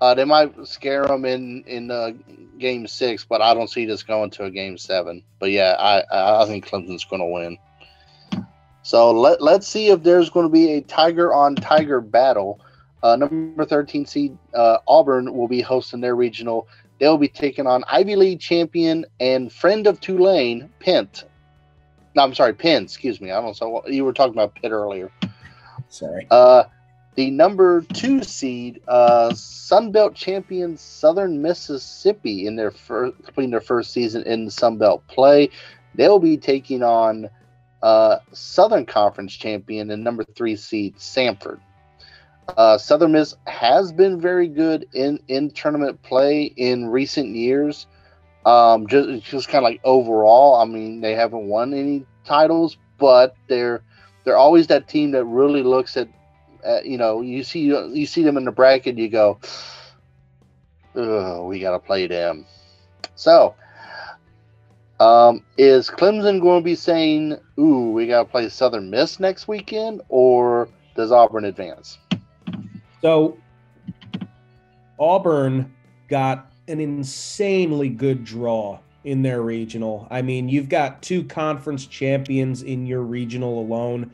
[0.00, 2.12] Uh, they might scare them in in uh,
[2.58, 5.24] game six, but I don't see this going to a game seven.
[5.40, 7.58] But yeah, I I think Clemson's going to win.
[8.88, 12.58] So let, let's see if there's going to be a Tiger on Tiger battle.
[13.02, 16.66] Uh, number 13 seed uh, Auburn will be hosting their regional.
[16.98, 21.24] They'll be taking on Ivy League champion and friend of Tulane, Pent.
[22.14, 22.84] No, I'm sorry, Penn.
[22.84, 23.30] Excuse me.
[23.30, 23.82] I don't know.
[23.86, 25.12] You were talking about Pitt earlier.
[25.90, 26.26] Sorry.
[26.30, 26.64] Uh,
[27.14, 33.92] the number two seed, uh, Sunbelt champion Southern Mississippi, in their first, completing their first
[33.92, 35.50] season in Sunbelt play,
[35.94, 37.28] they'll be taking on
[37.82, 41.60] uh, Southern Conference champion and number three seed Samford.
[42.56, 47.86] Uh, Southern Miss has been very good in, in tournament play in recent years.
[48.46, 53.36] Um, just just kind of like overall, I mean, they haven't won any titles, but
[53.48, 53.82] they're
[54.24, 56.08] they're always that team that really looks at,
[56.64, 59.38] at you know, you see you see them in the bracket, you go,
[60.94, 62.46] oh, we got to play them.
[63.14, 63.54] So
[65.00, 69.46] um, is Clemson going to be saying, "Ooh, we got to play Southern Miss next
[69.46, 71.98] weekend," or does Auburn advance?
[73.00, 73.38] So,
[74.98, 75.72] Auburn
[76.08, 80.08] got an insanely good draw in their regional.
[80.10, 84.10] I mean, you've got two conference champions in your regional alone.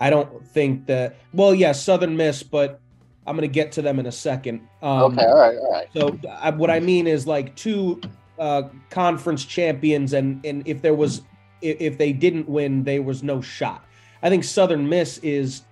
[0.00, 1.16] I don't think that.
[1.32, 2.80] Well, yeah, Southern Miss, but
[3.26, 4.60] I'm going to get to them in a second.
[4.82, 5.88] Um, okay, all right, all right.
[5.94, 8.00] So I, what I mean is like two
[8.38, 11.22] uh, conference champions, and and if there was
[11.62, 13.84] if, they didn't win, there was no shot.
[14.22, 15.62] I think Southern Miss is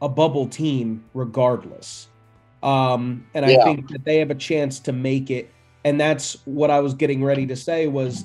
[0.00, 2.08] a bubble team regardless,
[2.62, 5.52] um, and I think that they have a chance to make it.
[5.84, 8.24] And that's what I was getting ready to say was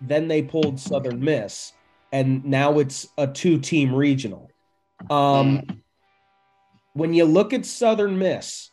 [0.00, 1.72] then they pulled Southern Miss,
[2.12, 4.50] and now it's a two-team regional.
[5.08, 5.80] Um, mm
[6.92, 8.70] when you look at Southern Miss,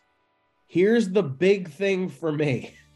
[0.66, 2.76] here's the big thing for me.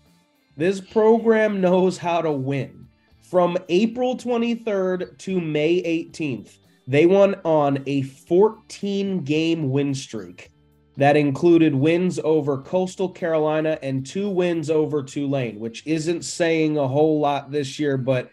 [0.57, 2.87] This program knows how to win.
[3.21, 10.51] From April 23rd to May 18th, they went on a 14 game win streak
[10.97, 16.87] that included wins over Coastal Carolina and two wins over Tulane, which isn't saying a
[16.87, 18.29] whole lot this year, but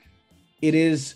[0.60, 1.14] it is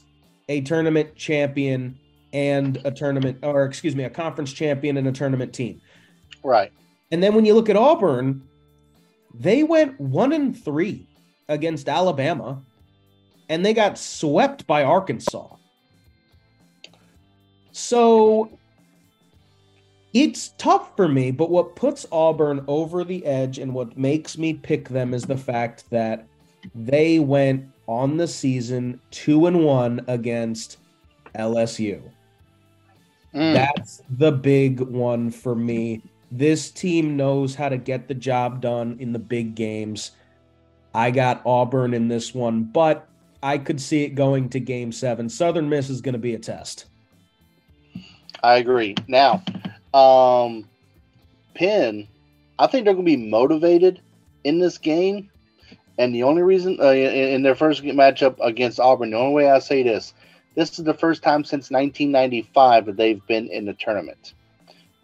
[0.49, 1.99] a tournament champion
[2.33, 5.81] and a tournament, or excuse me, a conference champion and a tournament team.
[6.45, 6.73] Right.
[7.11, 8.43] And then when you look at Auburn,
[9.35, 11.07] they went one and three
[11.49, 12.63] against Alabama,
[13.49, 15.57] and they got swept by Arkansas.
[17.73, 18.59] So
[20.13, 24.55] it's tough for me, but what puts Auburn over the edge and what makes me
[24.55, 26.27] pick them is the fact that
[26.75, 30.79] they went on the season two and one against
[31.35, 32.03] LSU.
[33.35, 33.55] Mm.
[33.55, 36.03] That's the big one for me.
[36.35, 40.13] This team knows how to get the job done in the big games.
[40.95, 43.07] I got Auburn in this one, but
[43.43, 45.29] I could see it going to game seven.
[45.29, 46.87] Southern Miss is going to be a test.
[48.43, 48.95] I agree.
[49.09, 49.45] Now,
[49.93, 50.67] um,
[51.55, 52.09] Penn,
[52.59, 54.01] I think they're going to be motivated
[54.43, 55.31] in this game.
[55.99, 59.59] And the only reason uh, in, their first matchup against Auburn, the only way I
[59.59, 60.15] say this
[60.55, 64.35] this is the first time since 1995 that they've been in the tournament.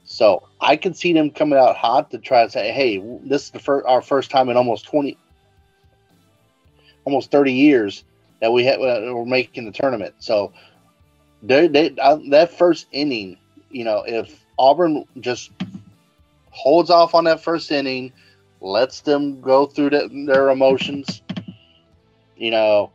[0.08, 3.50] So I can see them coming out hot to try to say, "Hey, this is
[3.50, 5.16] the first, our first time in almost 20,
[7.04, 8.04] almost 30 years
[8.40, 10.52] that we had uh, we're making the tournament." So
[11.42, 13.36] they, they uh, that first inning,
[13.70, 15.50] you know, if Auburn just
[16.50, 18.10] holds off on that first inning,
[18.62, 21.20] lets them go through the, their emotions,
[22.34, 22.90] you know,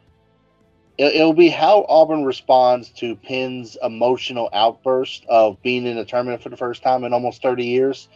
[0.98, 6.42] it, will be how Auburn responds to Penn's emotional outburst of being in the tournament
[6.42, 8.08] for the first time in almost 30 years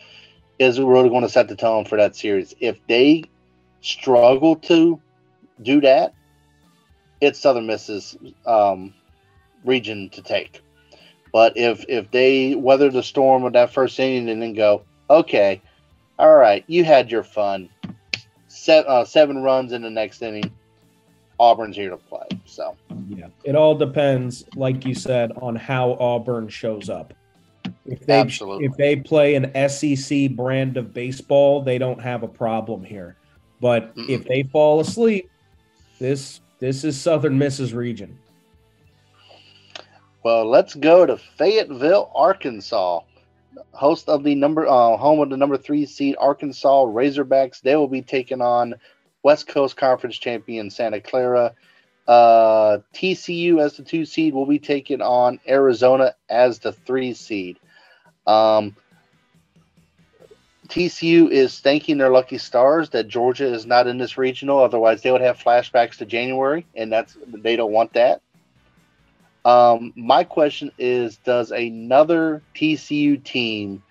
[0.59, 2.53] is really going to set the tone for that series.
[2.59, 3.23] If they
[3.81, 5.01] struggle to
[5.61, 6.13] do that,
[7.19, 8.15] it's Southern Miss's
[8.45, 8.93] um,
[9.63, 10.61] region to take.
[11.33, 15.61] But if if they weather the storm of that first inning and then go, okay,
[16.17, 17.69] all right, you had your fun,
[18.47, 20.51] seven, uh, seven runs in the next inning
[21.39, 22.27] Auburn's here to play.
[22.45, 22.75] So
[23.09, 27.13] yeah, it all depends, like you said, on how Auburn shows up.
[27.85, 28.65] If they Absolutely.
[28.65, 33.17] if they play an SEC brand of baseball, they don't have a problem here.
[33.61, 34.09] But Mm-mm.
[34.09, 35.29] if they fall asleep,
[35.99, 38.17] this this is Southern Miss's region.
[40.23, 43.01] Well, let's go to Fayetteville, Arkansas.
[43.71, 47.61] Host of the number uh, home of the number three seed Arkansas Razorbacks.
[47.61, 48.75] They will be taking on
[49.27, 51.53] West Coast Conference champion Santa Clara.
[52.07, 57.59] Uh, TCU as the two seed will be taking on Arizona as the three seed.
[58.25, 58.77] Um,
[60.69, 64.59] TCU is thanking their lucky stars that Georgia is not in this regional.
[64.59, 68.21] Otherwise, they would have flashbacks to January, and that's they don't want that.
[69.43, 73.83] Um, my question is: Does another TCU team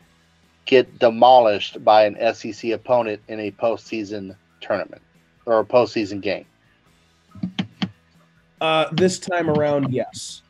[0.65, 5.03] get demolished by an SEC opponent in a postseason tournament?
[5.47, 6.45] Or a postseason game?
[8.61, 10.43] Uh, this time around, yes.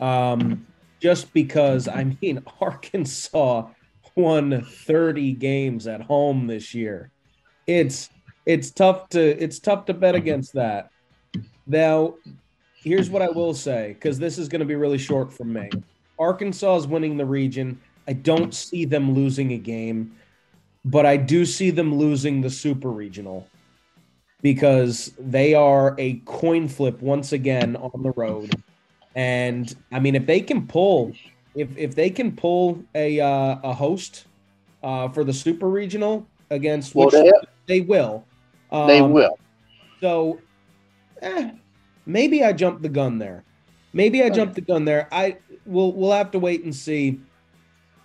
[0.00, 0.66] Um,
[1.00, 3.68] just because I mean Arkansas
[4.14, 7.10] won 30 games at home this year.
[7.66, 8.10] It's
[8.46, 10.90] it's tough to it's tough to bet against that.
[11.66, 12.14] Now,
[12.74, 15.68] here's what I will say because this is going to be really short for me.
[16.18, 17.80] Arkansas is winning the region.
[18.08, 20.16] I don't see them losing a game,
[20.84, 23.46] but I do see them losing the super regional
[24.42, 28.54] because they are a coin flip once again on the road.
[29.14, 31.12] And I mean, if they can pull,
[31.54, 34.26] if if they can pull a uh, a host
[34.82, 37.32] uh, for the super regional against well, which they,
[37.66, 38.24] they will,
[38.70, 39.38] um, they will.
[40.00, 40.38] So,
[41.20, 41.50] eh,
[42.06, 43.44] maybe I jumped the gun there.
[43.92, 45.08] Maybe I jumped the gun there.
[45.10, 45.92] I will.
[45.92, 47.20] We'll have to wait and see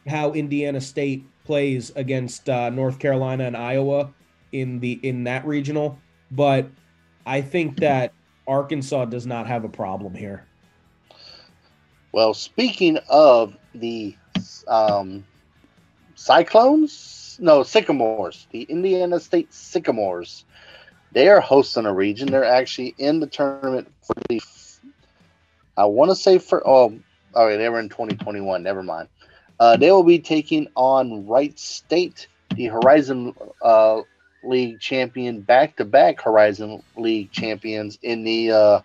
[0.07, 4.13] how Indiana State plays against uh, North Carolina and Iowa
[4.51, 5.99] in the in that regional,
[6.35, 6.67] but
[7.25, 8.13] I think that
[8.47, 10.45] Arkansas does not have a problem here.
[12.11, 14.15] Well, speaking of the
[14.67, 15.25] um,
[16.15, 20.45] Cyclones, no Sycamores, the Indiana State Sycamores,
[21.11, 22.29] they are hosting a region.
[22.29, 24.41] They're actually in the tournament for the.
[25.77, 26.93] I want to say for oh,
[27.33, 28.61] oh, they were in 2021.
[28.61, 29.07] Never mind.
[29.59, 34.01] Uh, they will be taking on Wright State, the Horizon uh,
[34.43, 38.79] League champion, back to back Horizon League champions in the uh,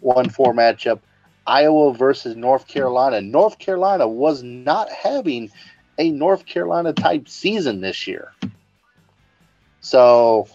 [0.00, 1.00] 1 4 matchup.
[1.46, 3.20] Iowa versus North Carolina.
[3.20, 5.50] North Carolina was not having
[5.98, 8.32] a North Carolina type season this year.
[9.80, 10.48] So,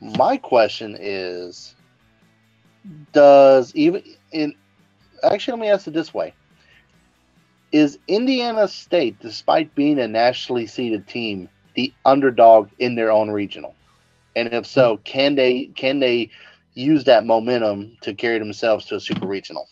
[0.00, 1.74] my question is
[3.12, 4.54] Does even in
[5.22, 6.34] actually, let me ask it this way
[7.70, 13.74] Is Indiana State, despite being a nationally seeded team, the underdog in their own regional?
[14.36, 16.30] And if so, can they can they
[16.74, 19.68] use that momentum to carry themselves to a super regional?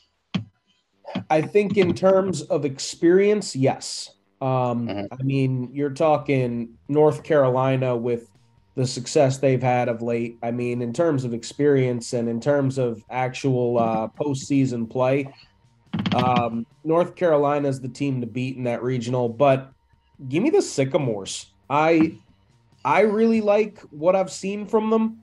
[1.28, 4.10] I think in terms of experience, yes.
[4.40, 5.06] Um, mm-hmm.
[5.12, 8.30] I mean, you're talking North Carolina with
[8.74, 10.38] the success they've had of late.
[10.42, 15.32] I mean, in terms of experience and in terms of actual uh, postseason play,
[16.14, 19.28] um, North Carolina is the team to beat in that regional.
[19.28, 19.72] But
[20.28, 21.46] give me the Sycamores.
[21.68, 22.14] I
[22.84, 25.22] I really like what I've seen from them.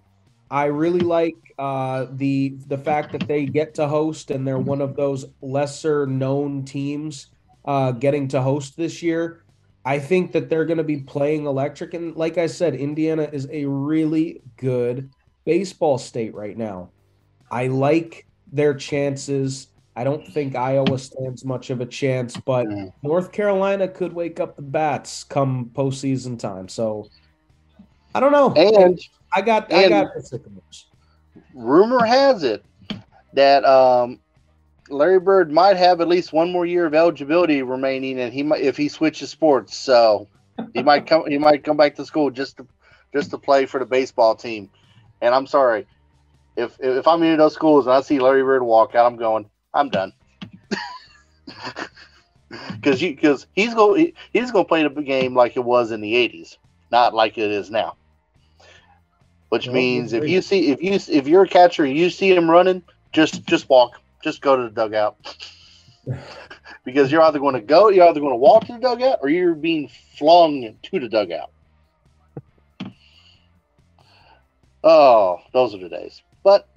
[0.49, 4.81] I really like uh, the the fact that they get to host and they're one
[4.81, 7.27] of those lesser known teams
[7.65, 9.43] uh, getting to host this year.
[9.83, 13.47] I think that they're going to be playing electric, and like I said, Indiana is
[13.51, 15.09] a really good
[15.45, 16.89] baseball state right now.
[17.49, 19.67] I like their chances.
[19.95, 22.67] I don't think Iowa stands much of a chance, but.
[23.01, 26.67] North Carolina could wake up the bats come postseason time.
[26.67, 27.07] So
[28.17, 28.51] I don't know.
[28.55, 28.99] And
[29.31, 30.87] I got I got the Sycamores.
[31.53, 32.65] Rumor has it
[33.33, 34.19] that um,
[34.89, 38.61] Larry Bird might have at least one more year of eligibility remaining, and he might
[38.61, 39.77] if he switches sports.
[39.77, 40.27] So
[40.73, 42.67] he might come he might come back to school just to
[43.13, 44.71] just to play for the baseball team.
[45.21, 45.85] And I'm sorry
[46.55, 49.47] if if I'm in those schools and I see Larry Bird walk out, I'm going,
[49.75, 50.11] I'm done.
[52.49, 56.13] Because because he's going he's going to play the game like it was in the
[56.13, 56.55] '80s,
[56.91, 57.97] not like it is now
[59.49, 62.83] which means if you see if you if you're a catcher you see him running
[63.11, 63.99] just just walk.
[64.23, 65.17] Just go to the dugout.
[66.83, 69.27] Because you're either going to go you're either going to walk to the dugout or
[69.27, 71.51] you're being flung to the dugout.
[74.85, 76.21] Oh those are the days.
[76.43, 76.69] But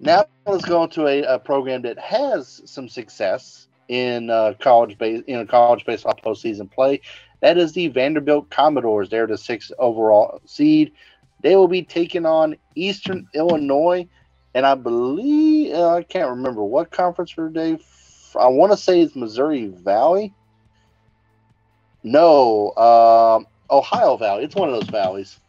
[0.00, 5.22] now let's go into a, a program that has some success in uh, college base
[5.28, 7.00] in a college baseball postseason play.
[7.42, 9.08] That is the Vanderbilt Commodores.
[9.08, 10.90] They're the sixth overall seed.
[11.42, 14.06] They will be taking on Eastern Illinois,
[14.54, 17.78] and I believe uh, I can't remember what conference are they.
[18.38, 20.32] I want to say it's Missouri Valley.
[22.02, 24.44] No, uh, Ohio Valley.
[24.44, 25.40] It's one of those valleys.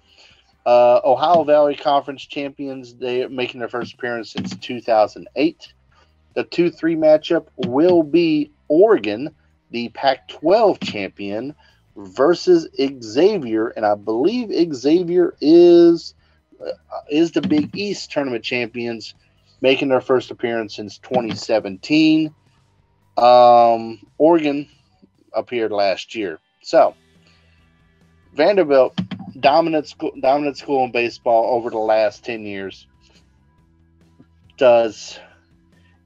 [0.66, 2.94] Uh, Ohio Valley Conference champions.
[2.94, 5.74] They are making their first appearance since 2008.
[6.34, 9.36] The 2 3 matchup will be Oregon,
[9.72, 11.56] the Pac 12 champion,
[12.06, 12.68] versus
[13.04, 16.14] Xavier, and I believe Xavier is
[16.62, 16.72] uh,
[17.10, 19.16] is the Big East tournament champions,
[19.62, 22.34] making their first appearance since 2017.
[23.18, 24.68] Um, Oregon
[25.34, 26.96] appeared last year, so
[28.34, 29.00] Vanderbilt
[29.40, 32.88] dominant school, dominant school in baseball over the last 10 years.
[34.58, 35.20] Does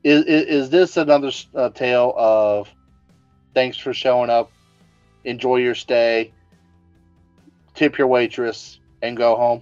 [0.03, 2.71] is, is this another uh, tale of
[3.53, 4.51] thanks for showing up
[5.25, 6.31] enjoy your stay,
[7.73, 9.61] tip your waitress, and go home.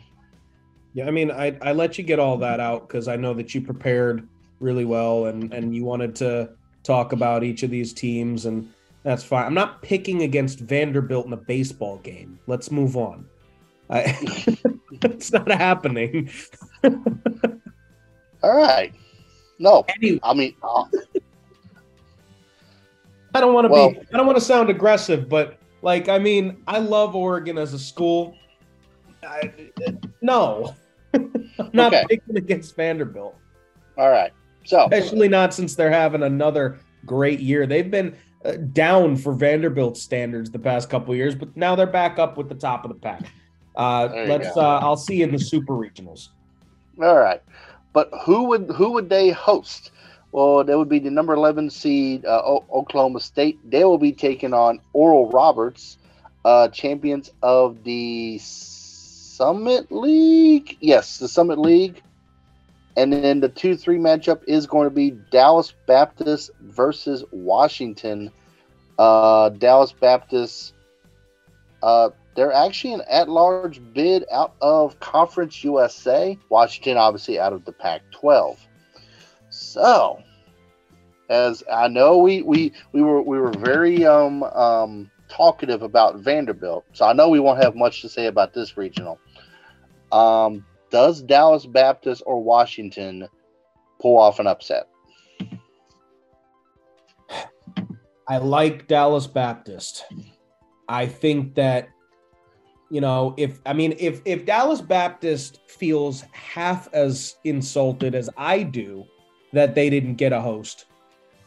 [0.93, 3.55] Yeah, I mean, I I let you get all that out because I know that
[3.55, 4.27] you prepared
[4.59, 6.49] really well and and you wanted to
[6.83, 8.69] talk about each of these teams and
[9.03, 9.45] that's fine.
[9.45, 12.39] I'm not picking against Vanderbilt in a baseball game.
[12.47, 13.25] Let's move on.
[13.89, 14.17] I,
[15.01, 16.29] it's not happening.
[16.83, 18.93] all right.
[19.59, 19.85] No.
[19.89, 20.19] Anyway.
[20.23, 20.85] I mean, uh,
[23.33, 23.99] I don't want to well, be.
[24.13, 27.79] I don't want to sound aggressive, but like, I mean, I love Oregon as a
[27.79, 28.35] school.
[29.23, 29.51] I,
[30.21, 30.75] no,
[31.13, 32.05] I'm not okay.
[32.09, 33.35] picking against Vanderbilt.
[33.97, 34.31] All right.
[34.65, 37.65] So, especially not since they're having another great year.
[37.67, 38.15] They've been
[38.45, 42.49] uh, down for Vanderbilt standards the past couple years, but now they're back up with
[42.49, 43.23] the top of the pack.
[43.75, 44.55] Uh, let's.
[44.55, 46.29] Uh, I'll see you in the super regionals.
[47.01, 47.41] All right,
[47.91, 49.91] but who would who would they host?
[50.33, 53.59] Well, that would be the number 11 seed uh, o- Oklahoma State.
[53.69, 55.99] They will be taking on Oral Roberts,
[56.43, 60.75] uh, champions of the Summit League.
[60.81, 62.01] Yes, the Summit League.
[62.97, 68.31] And then the 2 3 matchup is going to be Dallas Baptist versus Washington.
[68.97, 70.73] Uh, Dallas Baptist,
[71.83, 76.39] uh, they're actually an at large bid out of Conference USA.
[76.49, 78.57] Washington, obviously, out of the Pac 12.
[79.53, 80.19] So,
[81.29, 86.85] as I know, we, we, we, were, we were very um, um, talkative about Vanderbilt.
[86.93, 89.19] So I know we won't have much to say about this regional.
[90.11, 93.27] Um, does Dallas Baptist or Washington
[94.01, 94.87] pull off an upset?
[98.27, 100.05] I like Dallas Baptist.
[100.89, 101.89] I think that
[102.89, 108.61] you know, if I mean if if Dallas Baptist feels half as insulted as I
[108.61, 109.05] do
[109.53, 110.85] that they didn't get a host,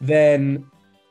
[0.01, 0.65] then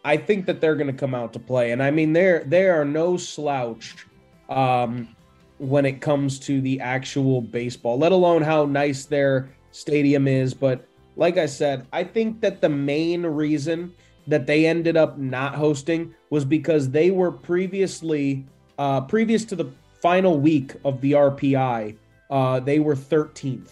[0.04, 1.72] I think that they're going to come out to play.
[1.72, 4.06] And I mean, they're they are no slouch
[4.48, 5.14] um,
[5.58, 10.54] when it comes to the actual baseball, let alone how nice their stadium is.
[10.54, 10.86] But
[11.16, 13.94] like I said, I think that the main reason
[14.26, 18.44] that they ended up not hosting was because they were previously
[18.78, 19.70] uh, previous to the
[20.02, 21.96] final week of the RPI,
[22.30, 23.70] uh, they were 13th.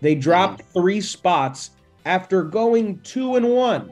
[0.00, 0.72] They dropped mm.
[0.72, 1.70] three spots
[2.06, 3.90] after going two and one.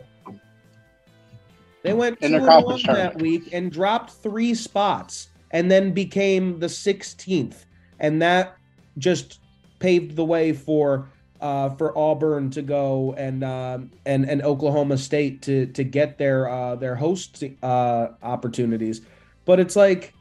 [1.82, 6.68] They went two and one that week and dropped three spots and then became the
[6.68, 7.66] 16th.
[7.98, 8.56] And that
[8.96, 9.40] just
[9.80, 11.08] paved the way for
[11.40, 16.48] uh, for Auburn to go and um, and and Oklahoma State to to get their
[16.48, 19.02] uh, their host uh, opportunities.
[19.44, 20.14] But it's like,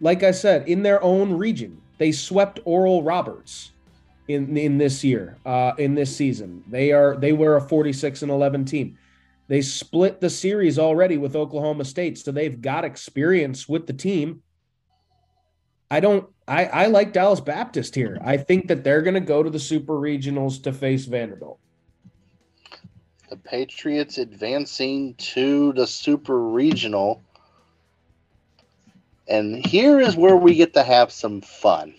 [0.00, 3.72] like I said, in their own region, they swept Oral Roberts
[4.28, 6.64] in in this year, uh, in this season.
[6.68, 8.98] They are they were a 46 and 11 team.
[9.46, 14.42] They split the series already with Oklahoma State, so they've got experience with the team.
[15.90, 16.28] I don't.
[16.48, 18.18] I, I like Dallas Baptist here.
[18.22, 21.58] I think that they're going to go to the Super Regionals to face Vanderbilt.
[23.30, 27.22] The Patriots advancing to the Super Regional.
[29.26, 31.94] And here is where we get to have some fun.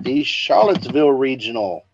[0.00, 1.86] The Charlottesville Regional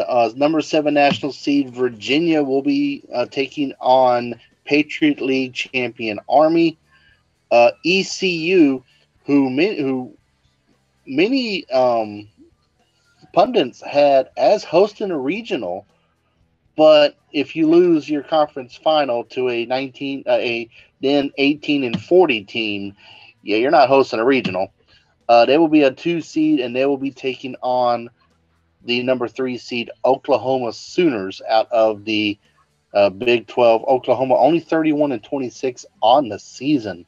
[0.00, 4.34] uh, number seven national seed Virginia will be uh, taking on
[4.64, 6.78] Patriot League champion Army.
[7.50, 8.82] Uh, ECU,
[9.26, 10.16] who who
[11.06, 12.26] many um,
[13.34, 15.86] pundits had as hosting a regional,
[16.76, 20.68] but if you lose your conference final to a 19 uh, a
[21.02, 22.94] then 18 and 40 team,
[23.42, 24.72] yeah, you're not hosting a regional.
[25.32, 28.10] Uh, they will be a two seed and they will be taking on
[28.84, 32.38] the number three seed Oklahoma Sooners out of the
[32.92, 33.82] uh, Big 12.
[33.88, 37.06] Oklahoma only 31 and 26 on the season.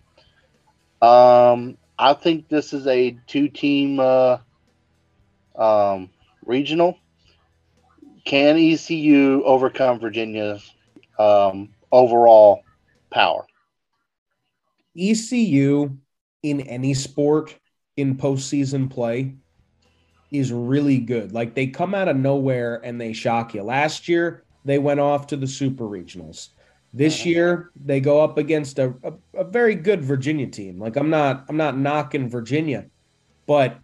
[1.03, 4.39] Um, I think this is a two team uh,
[5.55, 6.09] um,
[6.47, 6.97] regional.
[8.25, 10.73] Can ECU overcome Virginia's
[11.19, 12.63] um, overall
[13.11, 13.45] power?
[14.97, 15.99] ECU
[16.43, 17.55] in any sport
[17.97, 19.35] in postseason play
[20.31, 21.33] is really good.
[21.33, 23.63] Like they come out of nowhere and they shock you.
[23.63, 26.49] Last year, they went off to the super regionals.
[26.93, 27.29] This uh-huh.
[27.29, 30.79] year, they go up against a, a, a, very good Virginia team.
[30.79, 32.87] Like I'm not I'm not knocking Virginia,
[33.47, 33.79] but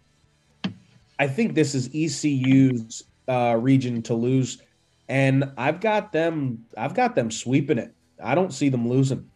[1.19, 4.61] I think this is ECU's uh, region to lose,
[5.09, 7.93] and I've got them I've got them sweeping it.
[8.23, 9.29] I don't see them losing.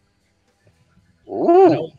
[1.28, 1.90] Ooh.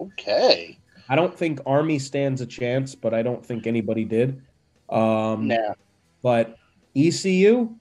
[0.00, 0.79] Okay.
[1.10, 4.40] I don't think Army stands a chance, but I don't think anybody did.
[4.88, 5.74] Um, nah.
[6.22, 6.56] But
[6.96, 7.74] ECU,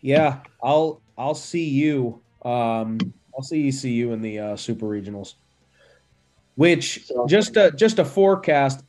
[0.00, 2.20] yeah, I'll I'll see you.
[2.42, 2.98] Um,
[3.34, 5.34] I'll see ECU in the uh, super regionals,
[6.56, 8.82] which just a just a forecast.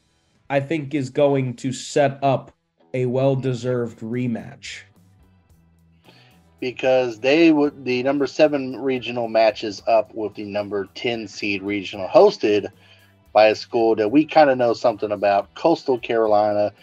[0.50, 2.52] I think is going to set up
[2.96, 4.80] a well deserved rematch
[6.60, 12.08] because they would the number seven regional matches up with the number 10 seed regional
[12.08, 12.72] hosted
[13.38, 16.74] by a school that we kind of know something about, Coastal Carolina.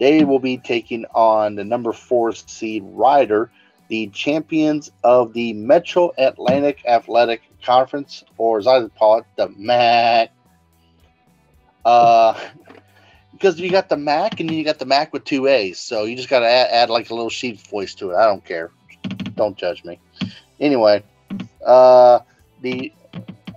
[0.00, 3.48] They will be taking on the number four seed Rider,
[3.86, 10.32] the champions of the Metro Atlantic Athletic Conference, or as I call it, the MAC.
[11.84, 12.36] Uh,
[13.30, 16.02] because you got the Mac and then you got the Mac with two A's, so
[16.02, 18.16] you just got to add, add, like a little sheep voice to it.
[18.16, 18.72] I don't care.
[19.36, 20.00] Don't judge me.
[20.58, 21.04] Anyway,
[21.64, 22.18] uh,
[22.62, 22.92] the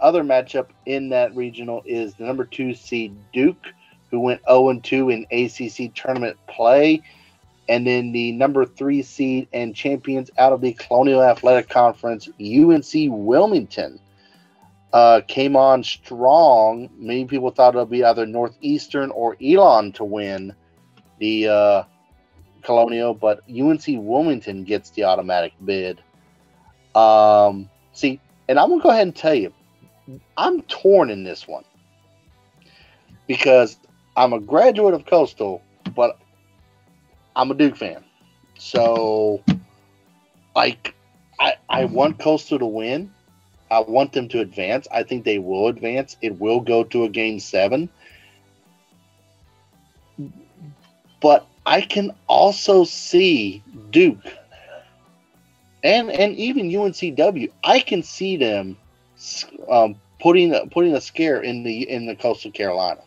[0.03, 3.65] other matchup in that regional is the number two seed Duke,
[4.11, 7.01] who went 0 2 in ACC tournament play.
[7.69, 12.91] And then the number three seed and champions out of the Colonial Athletic Conference, UNC
[13.09, 13.99] Wilmington.
[14.93, 16.89] uh, came on strong.
[16.97, 20.53] Many people thought it would be either Northeastern or Elon to win
[21.19, 21.83] the uh,
[22.61, 25.99] Colonial, but UNC Wilmington gets the automatic bid.
[26.93, 29.51] Um, see, and I'm gonna go ahead and tell you,
[30.37, 31.63] I'm torn in this one
[33.27, 33.77] because
[34.15, 35.61] I'm a graduate of Coastal,
[35.95, 36.19] but
[37.35, 38.03] I'm a Duke fan.
[38.57, 39.41] So,
[40.55, 40.95] like,
[41.39, 43.11] I, I want Coastal to win.
[43.71, 44.87] I want them to advance.
[44.91, 46.15] I think they will advance.
[46.21, 47.89] It will go to a game seven.
[51.21, 54.25] But I can also see Duke
[55.83, 57.51] and and even UNCW.
[57.63, 58.77] I can see them
[59.69, 63.01] um, putting putting a scare in the in the Coastal Carolina.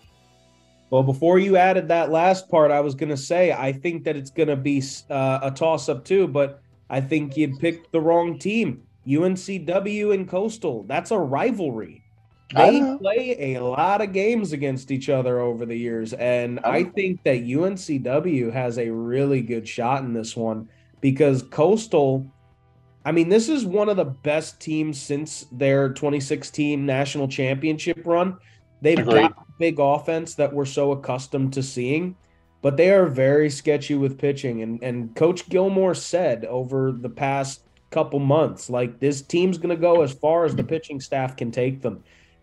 [0.91, 4.17] Well, before you added that last part, I was going to say I think that
[4.17, 8.01] it's going to be uh, a toss up too, but I think you picked the
[8.01, 8.83] wrong team.
[9.07, 12.03] UNCW and Coastal, that's a rivalry.
[12.55, 17.23] They play a lot of games against each other over the years, and I think
[17.25, 20.69] that UNCW has a really good shot in this one
[21.01, 22.27] because Coastal.
[23.07, 28.37] I mean, this is one of the best teams since their 2016 national championship run.
[28.83, 29.31] They've Agreed.
[29.31, 32.17] got big offense that we're so accustomed to seeing,
[32.63, 34.63] but they are very sketchy with pitching.
[34.63, 39.81] And and Coach Gilmore said over the past couple months, like this team's going to
[39.81, 42.03] go as far as the pitching staff can take them.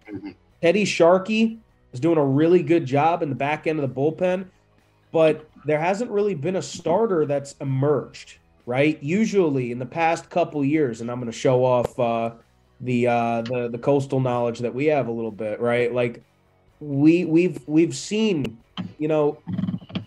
[0.09, 0.29] Mm-hmm.
[0.61, 1.59] Teddy Sharkey
[1.91, 4.45] is doing a really good job in the back end of the bullpen,
[5.11, 9.01] but there hasn't really been a starter that's emerged, right?
[9.01, 12.31] Usually in the past couple years, and I'm going to show off uh,
[12.81, 15.93] the uh, the the coastal knowledge that we have a little bit, right?
[15.93, 16.23] Like
[16.79, 18.57] we we've we've seen,
[18.99, 19.39] you know,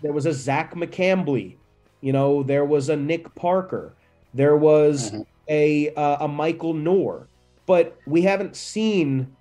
[0.03, 1.57] there was a Zach McCambley,
[2.01, 3.95] you know, there was a Nick Parker,
[4.35, 5.23] there was mm-hmm.
[5.49, 7.27] a uh, a Michael Noor,
[7.67, 9.35] but we haven't seen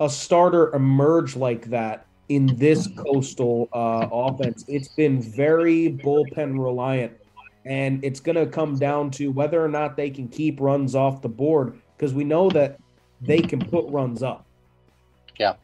[0.00, 4.64] a starter emerge like that in this coastal uh, offense.
[4.66, 7.12] It's been very bullpen reliant,
[7.64, 11.22] and it's going to come down to whether or not they can keep runs off
[11.22, 12.78] the board because we know that
[13.20, 14.44] they can put runs up.
[15.38, 15.54] Yeah.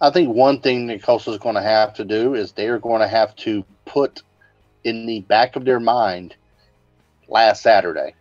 [0.00, 2.78] I think one thing that Coastal is going to have to do is they are
[2.78, 4.22] going to have to put
[4.84, 6.36] in the back of their mind
[7.28, 8.14] last Saturday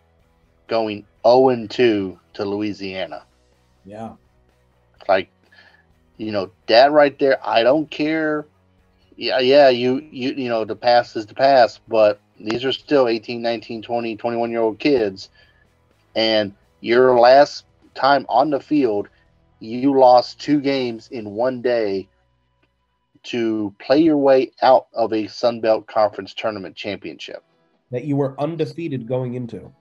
[0.67, 3.23] going 0 2 to Louisiana.
[3.83, 4.13] Yeah.
[5.07, 5.29] Like,
[6.17, 8.45] you know, that right there, I don't care.
[9.17, 13.07] Yeah, yeah, you, you, you know, the past is the past, but these are still
[13.07, 15.29] 18, 19, 20, 21 year old kids.
[16.15, 19.09] And your last time on the field,
[19.59, 22.07] you lost two games in one day
[23.23, 27.43] to play your way out of a Sun Belt Conference tournament championship
[27.91, 29.71] that you were undefeated going into.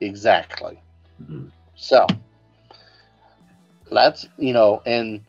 [0.00, 0.80] Exactly.
[1.22, 1.48] Mm-hmm.
[1.74, 2.06] So
[3.90, 5.22] that's you know, and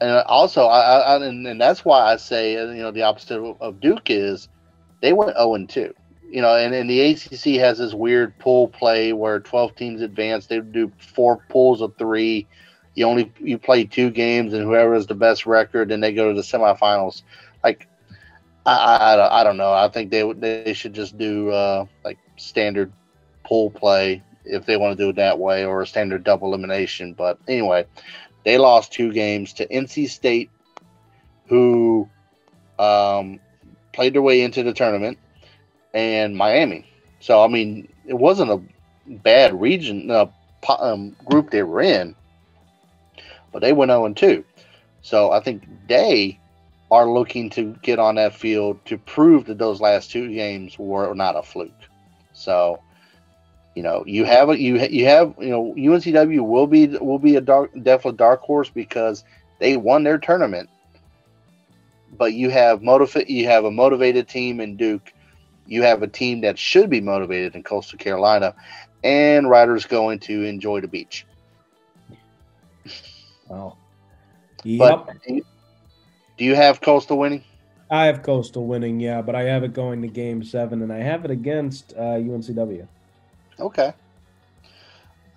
[0.00, 3.80] and also I, I and, and, that's why I say you know the opposite of
[3.80, 4.48] Duke is
[5.02, 5.92] they went zero oh and two
[6.32, 10.46] you know, and, and the ACC has this weird pool play where 12 teams advance.
[10.46, 12.46] They do four pools of three.
[12.94, 16.30] You only you play two games, and whoever has the best record, then they go
[16.30, 17.22] to the semifinals.
[17.62, 17.86] Like,
[18.64, 19.72] I, I, I don't know.
[19.72, 22.90] I think they they should just do uh, like standard
[23.44, 27.12] pool play if they want to do it that way, or a standard double elimination.
[27.12, 27.84] But anyway,
[28.44, 30.50] they lost two games to NC State,
[31.46, 32.08] who
[32.78, 33.38] um,
[33.92, 35.18] played their way into the tournament
[35.94, 36.86] and Miami.
[37.20, 38.60] So I mean, it wasn't a
[39.06, 40.26] bad region uh,
[40.68, 42.14] um, group they were in,
[43.52, 44.44] but they went 0 2.
[45.02, 46.38] So I think they
[46.90, 51.14] are looking to get on that field to prove that those last two games were
[51.14, 51.72] not a fluke.
[52.34, 52.80] So,
[53.74, 57.36] you know, you have a, you you have you know UNCW will be will be
[57.36, 59.24] a dark definitely dark horse because
[59.58, 60.68] they won their tournament.
[62.12, 65.12] But you have motiv- you have a motivated team in Duke
[65.66, 68.54] you have a team that should be motivated in Coastal Carolina,
[69.02, 71.26] and Rider's going to enjoy the beach.
[73.48, 73.76] Wow.
[74.64, 75.06] Yep.
[75.06, 75.16] But
[76.38, 77.44] do you have Coastal winning?
[77.90, 80.98] I have Coastal winning, yeah, but I have it going to Game Seven, and I
[80.98, 82.86] have it against uh, UNCW.
[83.60, 83.92] Okay.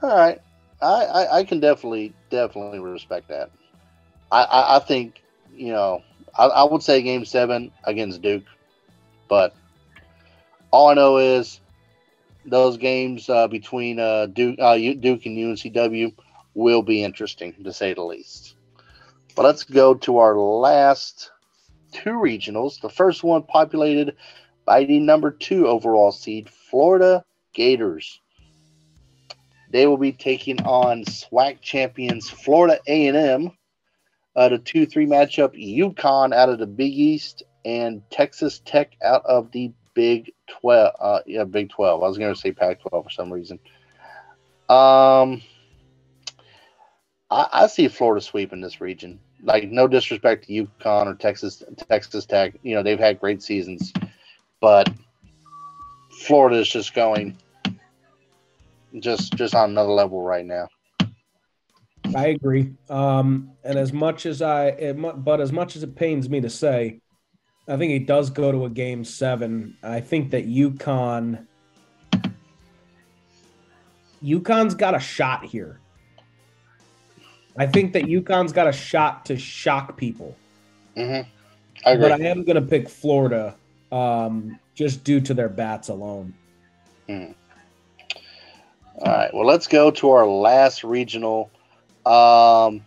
[0.01, 0.39] All right.
[0.81, 3.49] I, I, I, can definitely definitely respect that.
[4.31, 5.21] I, I, I think
[5.53, 6.01] you know
[6.37, 8.43] I, I would say Game Seven against Duke,
[9.27, 9.55] but
[10.71, 11.59] all I know is
[12.45, 16.13] those games uh, between uh, Duke, uh, Duke and UNCW
[16.53, 18.55] will be interesting to say the least.
[19.35, 21.31] But let's go to our last
[21.91, 22.79] two regionals.
[22.81, 24.15] The first one populated
[24.65, 27.23] by the number two overall seed, Florida
[27.53, 28.19] Gators.
[29.71, 33.51] They will be taking on SWAC champions Florida A&M.
[34.35, 39.25] Uh, the two three matchup, UConn out of the Big East and Texas Tech out
[39.25, 40.93] of the Big Twelve.
[40.99, 42.03] Uh, yeah, Big Twelve.
[42.03, 43.59] I was going to say Pac twelve for some reason.
[44.67, 45.41] Um,
[47.31, 49.19] I, I see Florida sweeping this region.
[49.41, 52.55] Like, no disrespect to UConn or Texas Texas Tech.
[52.63, 53.93] You know they've had great seasons,
[54.59, 54.91] but
[56.21, 57.37] Florida is just going
[58.99, 60.67] just just on another level right now.
[62.15, 62.73] I agree.
[62.89, 66.49] Um, and as much as I, it, but as much as it pains me to
[66.49, 67.01] say,
[67.67, 69.75] I think he does go to a game seven.
[69.83, 71.45] I think that UConn,
[74.23, 75.79] UConn's got a shot here.
[77.57, 80.37] I think that UConn's got a shot to shock people.
[80.95, 81.29] Mm-hmm.
[81.85, 82.09] I agree.
[82.09, 83.55] But I am going to pick Florida
[83.91, 86.33] um, just due to their bats alone.
[87.09, 87.35] Mm.
[88.99, 89.33] All right.
[89.33, 91.51] Well, let's go to our last regional
[92.05, 92.85] um,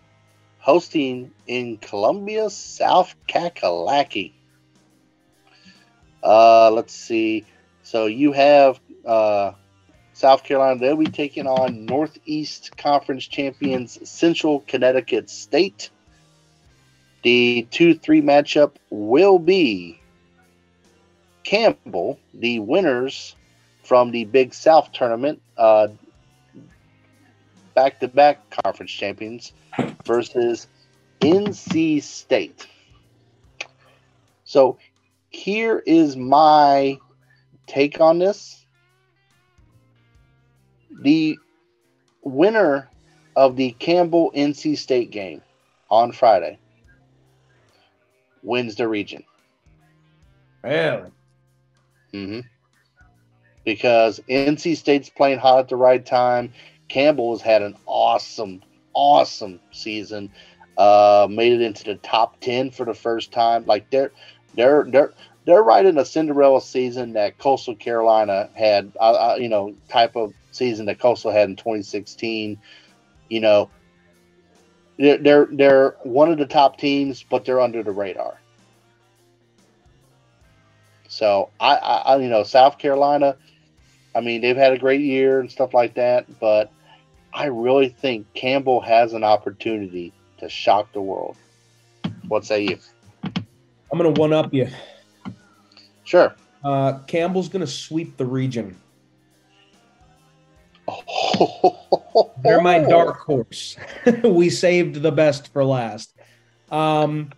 [0.58, 4.32] hosting in Columbia, South Kakalaki.
[6.22, 7.44] Uh, let's see.
[7.82, 9.52] So you have uh,
[10.12, 10.78] South Carolina.
[10.78, 15.90] They'll be taking on Northeast Conference champions Central Connecticut State.
[17.22, 20.00] The 2 3 matchup will be
[21.44, 23.34] Campbell, the winners
[23.82, 25.40] from the Big South tournament,
[27.78, 29.52] back to back conference champions,
[30.04, 30.66] versus
[31.20, 32.66] NC State.
[34.42, 34.78] So
[35.30, 36.98] here is my
[37.68, 38.66] take on this.
[41.02, 41.38] The
[42.24, 42.88] winner
[43.36, 45.40] of the Campbell NC State game
[45.88, 46.58] on Friday
[48.42, 49.22] wins the region.
[50.64, 51.12] Really?
[52.12, 52.40] Mm-hmm
[53.68, 56.54] because NC State's playing hot at the right time.
[56.88, 58.62] Campbell has had an awesome,
[58.94, 60.30] awesome season.
[60.76, 63.64] Uh, made it into the top ten for the first time.
[63.66, 64.12] Like they're
[64.54, 65.12] they're they're
[65.44, 68.92] they're right in a Cinderella season that Coastal Carolina had.
[69.00, 72.58] Uh, uh, you know, type of season that Coastal had in 2016.
[73.28, 73.70] You know,
[74.98, 78.40] they're they're, they're one of the top teams, but they're under the radar.
[81.08, 83.36] So I, I, you know, South Carolina
[84.18, 86.72] I mean, they've had a great year and stuff like that, but
[87.32, 91.36] I really think Campbell has an opportunity to shock the world.
[92.28, 92.78] What say you?
[93.24, 94.68] I'm going to one up you.
[96.04, 96.34] Sure.
[96.64, 98.76] Uh, Campbell's going to sweep the region.
[102.42, 103.76] They're my dark horse.
[104.24, 106.14] we saved the best for last.
[106.70, 107.30] Um,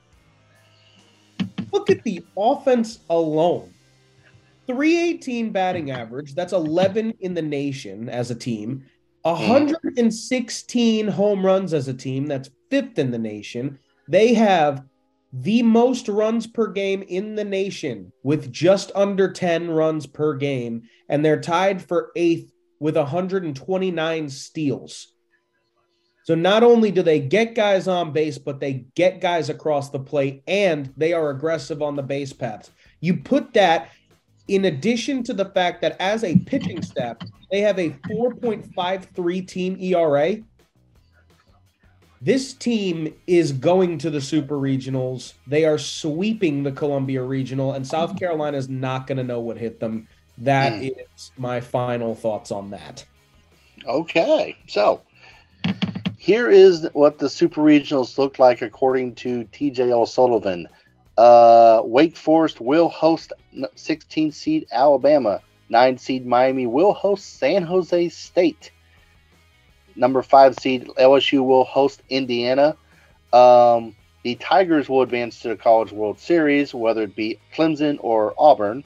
[1.73, 3.73] look at the offense alone.
[4.67, 6.35] 318 batting average.
[6.35, 8.85] That's 11 in the nation as a team.
[9.25, 9.49] Mm.
[9.49, 12.27] 116 home runs as a team.
[12.27, 13.79] That's fifth in the nation.
[14.09, 14.85] They have
[15.33, 20.83] the most runs per game in the nation with just under 10 runs per game.
[21.09, 25.09] And they're tied for eighth with 129 steals.
[26.25, 29.99] So not only do they get guys on base, but they get guys across the
[29.99, 32.71] plate and they are aggressive on the base paths.
[33.01, 33.91] You put that
[34.51, 37.17] in addition to the fact that as a pitching staff,
[37.53, 40.39] they have a 4.53 team ERA.
[42.21, 45.35] This team is going to the Super Regionals.
[45.47, 49.57] They are sweeping the Columbia Regional, and South Carolina is not going to know what
[49.57, 50.09] hit them.
[50.39, 50.91] That mm.
[51.17, 53.05] is my final thoughts on that.
[53.87, 54.57] Okay.
[54.67, 55.01] So
[56.19, 60.67] here is what the Super Regionals look like according to TJ O'Sullivan.
[61.17, 63.33] Uh, Wake Forest will host
[63.75, 65.41] 16 seed Alabama.
[65.69, 68.73] 9 seed Miami will host San Jose State.
[69.97, 72.77] Number 5 seed LSU will host Indiana.
[73.33, 78.35] Um, the Tigers will advance to the College World Series, whether it be Clemson or
[78.39, 78.85] Auburn.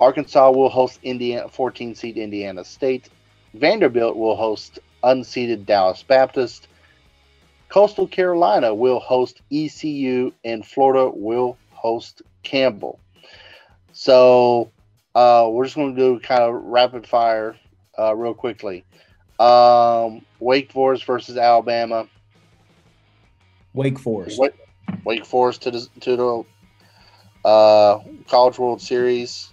[0.00, 3.08] Arkansas will host Indiana 14 seed Indiana State.
[3.54, 6.68] Vanderbilt will host unseeded Dallas Baptist.
[7.68, 13.00] Coastal Carolina will host ECU, and Florida will host Campbell.
[13.92, 14.70] So
[15.14, 17.56] uh, we're just going to do kind of rapid fire
[17.98, 18.84] uh, real quickly.
[19.38, 22.06] Um, Wake Forest versus Alabama.
[23.72, 24.38] Wake Forest.
[24.38, 24.54] Wake,
[25.04, 29.52] Wake Forest to the to the uh, College World Series.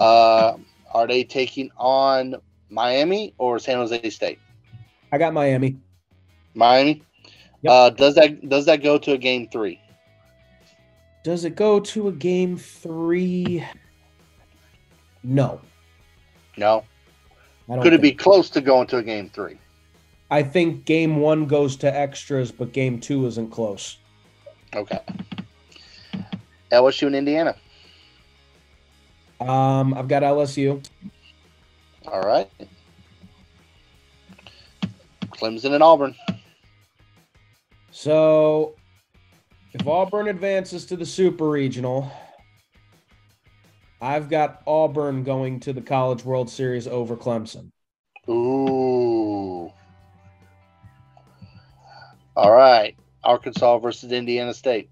[0.00, 0.56] Uh,
[0.92, 2.36] are they taking on
[2.68, 4.38] Miami or San Jose State?
[5.12, 5.76] I got Miami.
[6.54, 7.02] Miami.
[7.62, 7.72] Yep.
[7.72, 9.80] Uh, does that does that go to a game three?
[11.22, 13.64] Does it go to a game three?
[15.22, 15.60] No.
[16.56, 16.84] No.
[17.66, 19.58] Could it be close to going to a game three?
[20.30, 23.98] I think game one goes to extras, but game two isn't close.
[24.74, 24.98] Okay.
[26.70, 27.56] LSU and Indiana.
[29.40, 30.84] Um, I've got LSU.
[32.06, 32.50] All right.
[35.28, 36.14] Clemson and Auburn.
[37.96, 38.74] So,
[39.72, 42.10] if Auburn advances to the Super Regional,
[44.00, 47.70] I've got Auburn going to the College World Series over Clemson.
[48.28, 49.70] Ooh.
[52.36, 52.96] All right.
[53.22, 54.90] Arkansas versus Indiana State.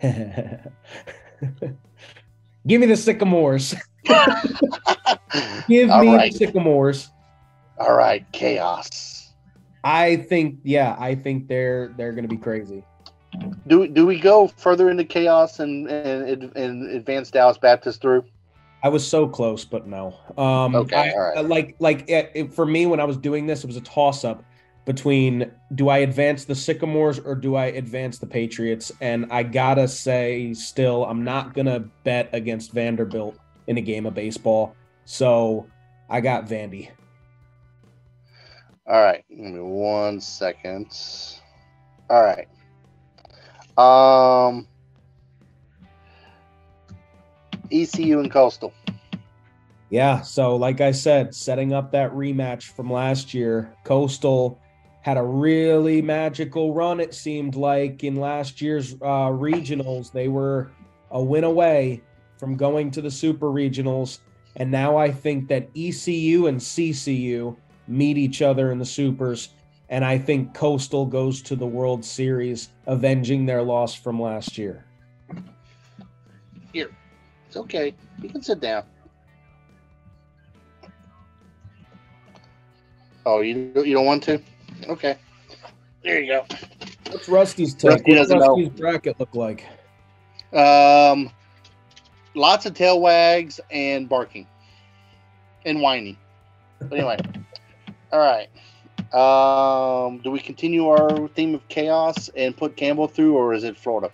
[0.00, 0.72] Give
[2.80, 3.74] me the Sycamores.
[5.68, 6.32] Give All me right.
[6.32, 7.10] the Sycamores.
[7.78, 8.24] All right.
[8.32, 9.29] Chaos.
[9.84, 12.84] I think, yeah, I think they're they're going to be crazy.
[13.66, 18.24] Do do we go further into chaos and and, and advance Dallas Baptist through?
[18.82, 20.14] I was so close, but no.
[20.38, 21.44] Um, Okay, I- all right.
[21.44, 24.24] Like like it, it- for me when I was doing this, it was a toss
[24.24, 24.42] up
[24.86, 28.90] between do I advance the Sycamores or do I advance the Patriots?
[29.00, 34.14] And I gotta say, still, I'm not gonna bet against Vanderbilt in a game of
[34.14, 34.74] baseball.
[35.04, 35.66] So
[36.08, 36.90] I got Vandy.
[38.90, 39.24] All right.
[39.28, 40.88] Give me one second.
[42.10, 42.48] All right.
[43.78, 44.66] Um.
[47.70, 48.74] ECU and Coastal.
[49.90, 50.22] Yeah.
[50.22, 54.60] So, like I said, setting up that rematch from last year, Coastal
[55.02, 60.10] had a really magical run, it seemed like, in last year's uh, regionals.
[60.10, 60.72] They were
[61.12, 62.02] a win away
[62.38, 64.18] from going to the super regionals.
[64.56, 69.50] And now I think that ECU and CCU meet each other in the supers.
[69.88, 74.84] And I think Coastal goes to the World Series, avenging their loss from last year.
[76.72, 76.90] Here,
[77.48, 77.94] it's okay.
[78.22, 78.84] You can sit down.
[83.26, 84.40] Oh, you you don't want to?
[84.88, 85.16] Okay.
[86.02, 86.46] There you go.
[87.10, 87.90] What's Rusty's take?
[87.90, 88.56] Rusty What's doesn't know.
[88.56, 89.66] Rusty's bracket look like?
[90.52, 91.30] Um,
[92.34, 94.46] lots of tail wags and barking
[95.66, 96.16] and whining.
[96.78, 97.18] But anyway,
[98.12, 98.48] all right.
[99.12, 103.76] Um, do we continue our theme of chaos and put Campbell through, or is it
[103.76, 104.10] Florida?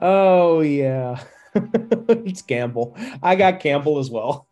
[0.00, 1.22] Oh yeah,
[1.54, 2.96] it's Campbell.
[3.22, 4.46] I got Campbell as well.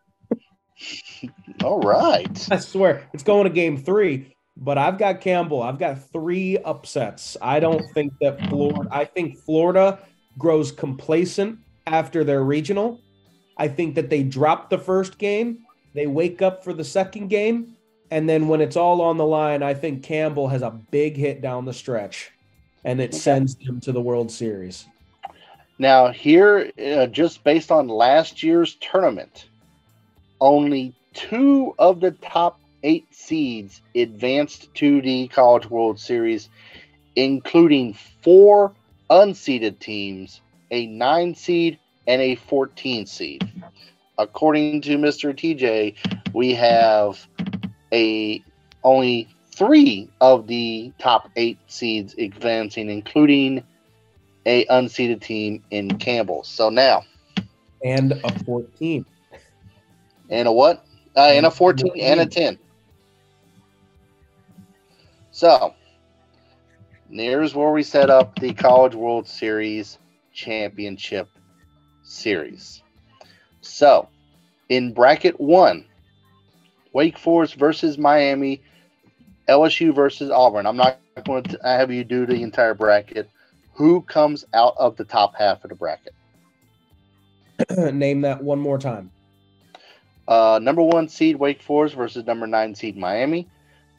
[1.62, 2.48] All right.
[2.50, 5.62] I swear it's going to game three, but I've got Campbell.
[5.62, 7.36] I've got three upsets.
[7.40, 8.88] I don't think that Florida.
[8.90, 9.98] I think Florida
[10.38, 13.00] grows complacent after their regional.
[13.56, 15.58] I think that they drop the first game,
[15.94, 17.76] they wake up for the second game,
[18.10, 21.40] and then when it's all on the line, I think Campbell has a big hit
[21.40, 22.32] down the stretch,
[22.84, 24.86] and it sends them to the World Series.
[25.78, 29.48] Now, here, uh, just based on last year's tournament,
[30.40, 36.48] only two of the top eight seeds advanced to the College World Series,
[37.16, 38.72] including four
[39.10, 40.40] unseeded teams,
[40.70, 43.48] a nine seed, and a 14 seed.
[44.18, 45.34] According to Mr.
[45.34, 45.96] TJ,
[46.32, 47.26] we have
[47.92, 48.42] a
[48.82, 53.64] only three of the top eight seeds advancing, including
[54.46, 56.44] a unseeded team in Campbell.
[56.44, 57.04] So now,
[57.84, 59.04] And a 14.
[60.30, 60.84] and a what?
[61.16, 62.58] Uh, and a 14 and a 10.
[65.30, 65.74] So,
[67.10, 69.98] here's where we set up the College World Series
[70.32, 71.28] Championship
[72.04, 72.82] Series.
[73.60, 74.08] So,
[74.68, 75.84] in bracket one,
[76.92, 78.62] Wake Forest versus Miami,
[79.48, 80.66] LSU versus Auburn.
[80.66, 83.28] I'm not going to have you do the entire bracket.
[83.74, 86.14] Who comes out of the top half of the bracket?
[87.94, 89.10] Name that one more time.
[90.26, 93.48] Uh, number one seed Wake Forest versus number nine seed Miami.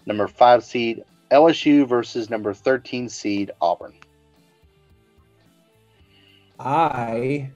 [0.05, 3.93] Number five seed LSU versus number 13 seed Auburn.
[6.59, 7.49] I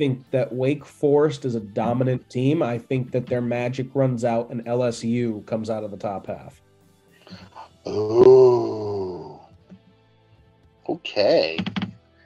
[0.00, 2.62] think that Wake Forest is a dominant team.
[2.62, 6.58] I think that their magic runs out and LSU comes out of the top half.
[7.86, 9.38] Ooh.
[10.88, 11.58] Okay.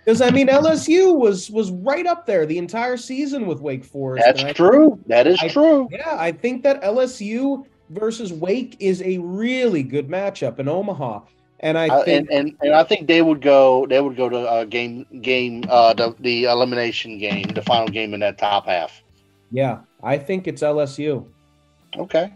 [0.04, 4.24] Because I mean LSU was was right up there the entire season with Wake Forest.
[4.24, 5.00] That's I- true.
[5.08, 5.88] That is I- true.
[5.90, 11.22] Yeah, I think that LSU versus Wake is a really good matchup in Omaha.
[11.60, 14.28] And I Uh, think and, and and I think they would go they would go
[14.28, 18.66] to uh, game game uh the, the elimination game the final game in that top
[18.66, 19.02] half.
[19.50, 21.24] yeah, I think it's LSU.
[21.96, 22.32] Okay.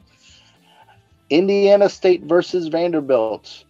[1.31, 3.65] Indiana State versus Vanderbilt.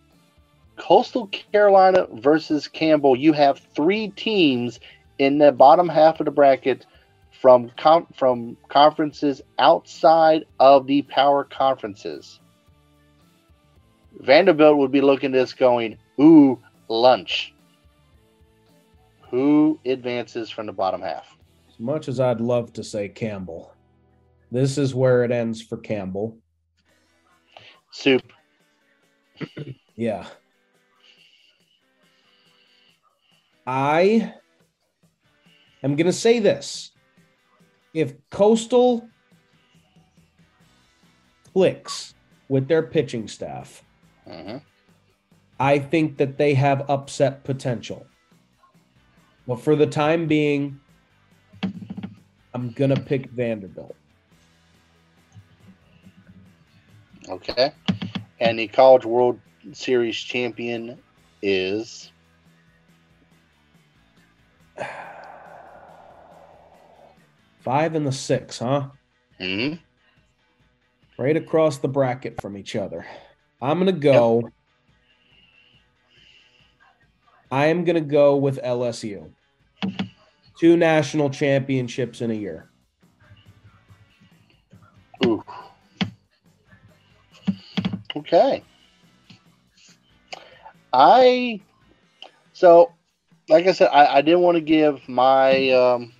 [0.77, 3.17] Coastal Carolina versus Campbell.
[3.17, 4.79] You have three teams
[5.19, 6.87] in the bottom half of the bracket
[7.41, 12.39] from com- from conferences outside of the power conferences.
[14.19, 17.55] Vanderbilt would be looking at this going, ooh, lunch.
[19.31, 21.37] Who advances from the bottom half?
[21.69, 23.75] As much as I'd love to say Campbell,
[24.51, 26.39] this is where it ends for Campbell.
[27.91, 28.23] Soup.
[29.99, 30.29] Yeah.
[33.67, 34.33] I
[35.83, 36.93] am going to say this.
[37.93, 39.09] If Coastal
[41.53, 42.15] clicks
[42.49, 43.83] with their pitching staff,
[44.29, 44.63] Mhm.
[45.59, 48.07] I think that they have upset potential.
[49.47, 50.79] But for the time being,
[52.55, 53.97] I'm going to pick Vanderbilt.
[57.29, 57.73] Okay.
[58.41, 59.41] And the College World
[59.73, 60.99] Series champion
[61.43, 62.13] is
[67.61, 68.89] Five and the six, huh?
[69.41, 69.81] Mhm.
[71.19, 73.05] Right across the bracket from each other.
[73.61, 74.51] I'm to go.
[77.51, 79.31] I am to go with LSU.
[80.59, 82.71] Two national championships in a year.
[85.25, 85.43] Ooh.
[88.17, 88.63] Okay.
[90.93, 91.61] I
[92.53, 92.93] so
[93.49, 96.13] like I said, I, I didn't want to give my um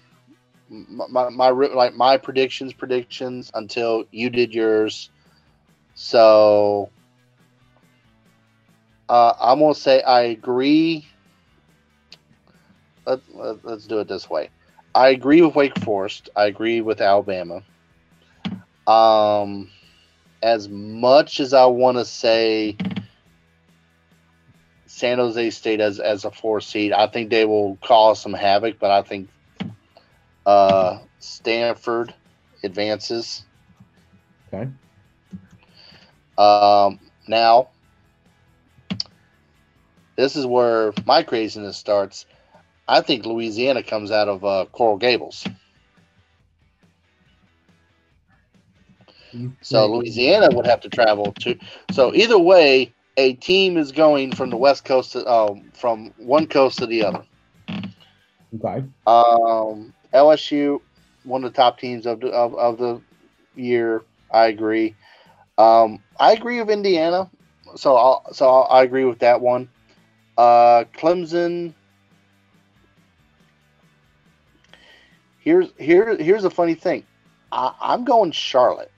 [0.69, 5.11] my, my, my like my predictions predictions until you did yours.
[5.95, 6.91] So
[9.09, 11.07] uh, I'm gonna say I agree.
[13.07, 14.51] Let, let, let's do it this way.
[14.95, 16.29] I agree with Wake Forest.
[16.37, 17.63] I agree with Alabama.
[18.87, 19.71] Um,
[20.43, 22.77] as much as I want to say
[24.87, 28.79] San Jose State as as a four seed, I think they will cause some havoc.
[28.79, 29.29] But I think
[30.47, 32.15] uh, Stanford
[32.65, 33.45] advances.
[34.53, 34.69] Okay.
[36.39, 37.69] Um, now,
[40.19, 42.27] this is where my craziness starts.
[42.89, 45.47] I think Louisiana comes out of uh, Coral Gables.
[49.61, 51.57] So Louisiana would have to travel to.
[51.93, 56.49] So either way, a team is going from the west coast to um, from one
[56.49, 57.25] coast to the other.
[58.57, 58.85] Okay.
[59.07, 60.81] Um, LSU,
[61.23, 63.01] one of the top teams of the of, of the
[63.55, 64.03] year.
[64.33, 64.97] I agree.
[65.59, 67.31] Um, I agree with Indiana.
[67.77, 69.69] So I'll, so I'll, I agree with that one.
[70.39, 71.75] Uh, Clemson.
[75.41, 77.05] Here's here here's a funny thing.
[77.51, 78.93] I, I'm going Charlotte.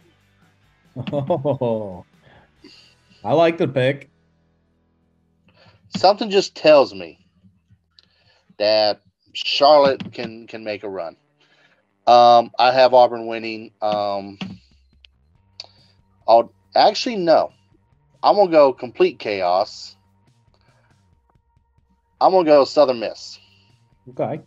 [1.13, 2.05] Oh,
[3.25, 4.11] I like the pick.
[5.97, 7.19] something just tells me
[8.59, 9.01] that
[9.33, 11.17] Charlotte can can make a run.
[12.07, 13.71] Um, I have Auburn winning.
[13.81, 14.39] Um,
[16.29, 17.53] I'll actually no.
[18.23, 19.97] I'm gonna go complete chaos.
[22.21, 23.39] I'm gonna go Southern Miss,
[24.11, 24.43] Okay.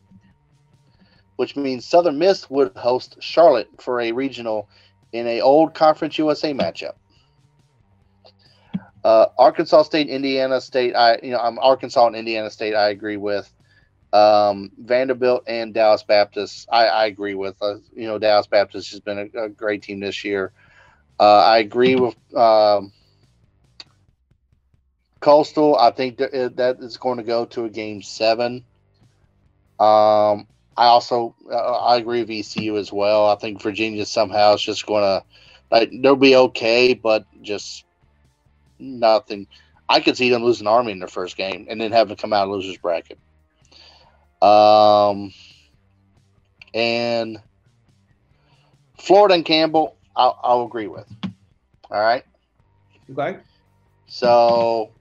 [1.38, 4.70] which means Southern Miss would host Charlotte for a regional
[5.12, 6.94] in a old Conference USA matchup.
[9.04, 10.96] Uh, Arkansas State, Indiana State.
[10.96, 12.76] I you know I'm Arkansas and Indiana State.
[12.76, 13.52] I agree with.
[14.14, 16.68] Um, Vanderbilt and Dallas Baptist.
[16.72, 17.56] I, I agree with.
[17.62, 20.54] Uh, you know Dallas Baptist has been a, a great team this year.
[21.20, 22.92] Uh, I agree with um,
[25.24, 25.78] Coastal.
[25.78, 28.66] I think that that is going to go to a game seven.
[29.80, 33.28] Um, I also uh, I agree with ECU as well.
[33.30, 35.24] I think Virginia somehow is just going to
[35.72, 37.86] like they'll be okay, but just
[38.80, 39.48] nothing.
[39.88, 42.34] I could see them losing Army in their first game and then having to come
[42.34, 43.18] out of losers bracket.
[44.42, 45.32] Um,
[46.74, 47.40] and
[49.00, 51.08] Florida and Campbell, I'll, I'll agree with.
[51.90, 52.26] All right.
[53.10, 53.38] Okay.
[54.08, 54.92] So,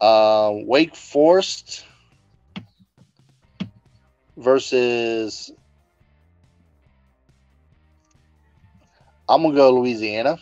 [0.00, 1.84] uh, Wake Forest
[4.36, 5.52] versus.
[9.28, 10.38] I'm gonna go Louisiana.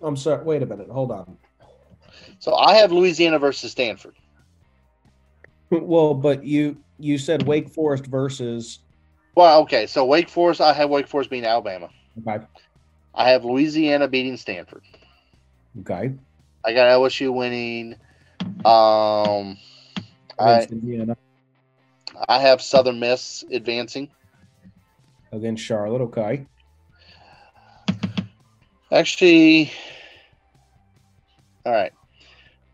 [0.00, 0.44] I'm sorry.
[0.44, 0.88] Wait a minute.
[0.90, 1.38] Hold on.
[2.38, 4.14] So I have Louisiana versus Stanford.
[5.70, 8.78] Well, but you you said Wake Forest versus.
[9.36, 9.86] Well, okay.
[9.86, 11.90] So Wake Forest, I have Wake Forest beating Alabama.
[12.26, 12.42] Okay.
[13.14, 14.82] I have Louisiana beating Stanford.
[15.80, 16.14] Okay.
[16.64, 17.94] I got LSU winning.
[18.64, 19.56] Um,
[20.38, 21.16] I Against Indiana.
[22.28, 24.08] I have Southern Miss advancing.
[25.32, 26.02] Against Charlotte.
[26.02, 26.46] Okay.
[28.90, 29.70] Actually,
[31.66, 31.92] all right.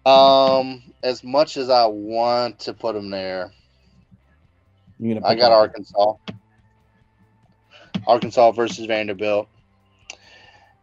[0.07, 3.51] Um, as much as I want to put them there,
[5.25, 5.51] I got?
[5.53, 6.15] Arkansas.
[8.07, 9.49] Arkansas versus Vanderbilt.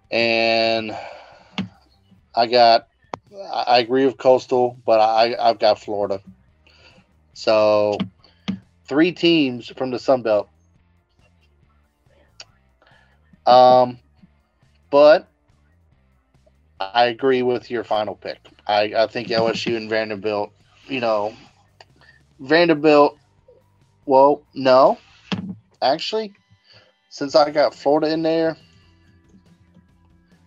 [0.10, 0.96] And
[2.36, 2.88] I got
[3.34, 6.22] I agree with Coastal, but I I've got Florida.
[7.34, 7.98] So
[8.86, 10.50] three teams from the Sun Belt.
[13.46, 14.00] Um
[14.90, 15.28] but
[16.80, 18.40] I agree with your final pick.
[18.68, 20.52] I, I think LSU and Vanderbilt,
[20.88, 21.34] you know,
[22.40, 23.18] Vanderbilt,
[24.06, 24.98] well, no.
[25.82, 26.34] Actually,
[27.10, 28.58] since I got Florida in there,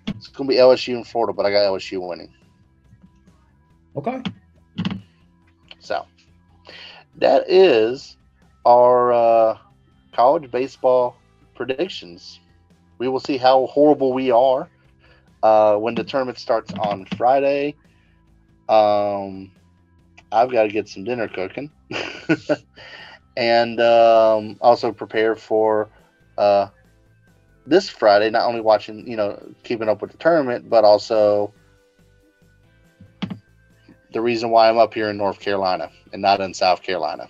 [0.09, 2.33] it's going to be LSU and Florida, but I got LSU winning.
[3.97, 4.23] Okay.
[5.79, 6.07] So
[7.17, 8.17] that is
[8.65, 9.59] our uh,
[10.13, 11.17] college baseball
[11.55, 12.41] predictions.
[12.99, 14.69] We will see how horrible we are
[15.43, 17.77] uh, when the tournament starts on Friday.
[18.69, 19.53] Um,
[20.33, 21.71] I've got to get some dinner cooking
[23.37, 25.91] and um, also prepare for
[26.39, 26.69] uh,
[27.67, 31.53] this Friday, not only watching, you know, keeping up with the tournament, but also
[34.15, 37.29] the reason why I'm up here in North Carolina and not in South Carolina.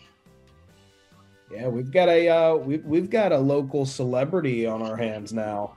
[1.50, 5.76] Yeah, we've got a uh, we've we've got a local celebrity on our hands now.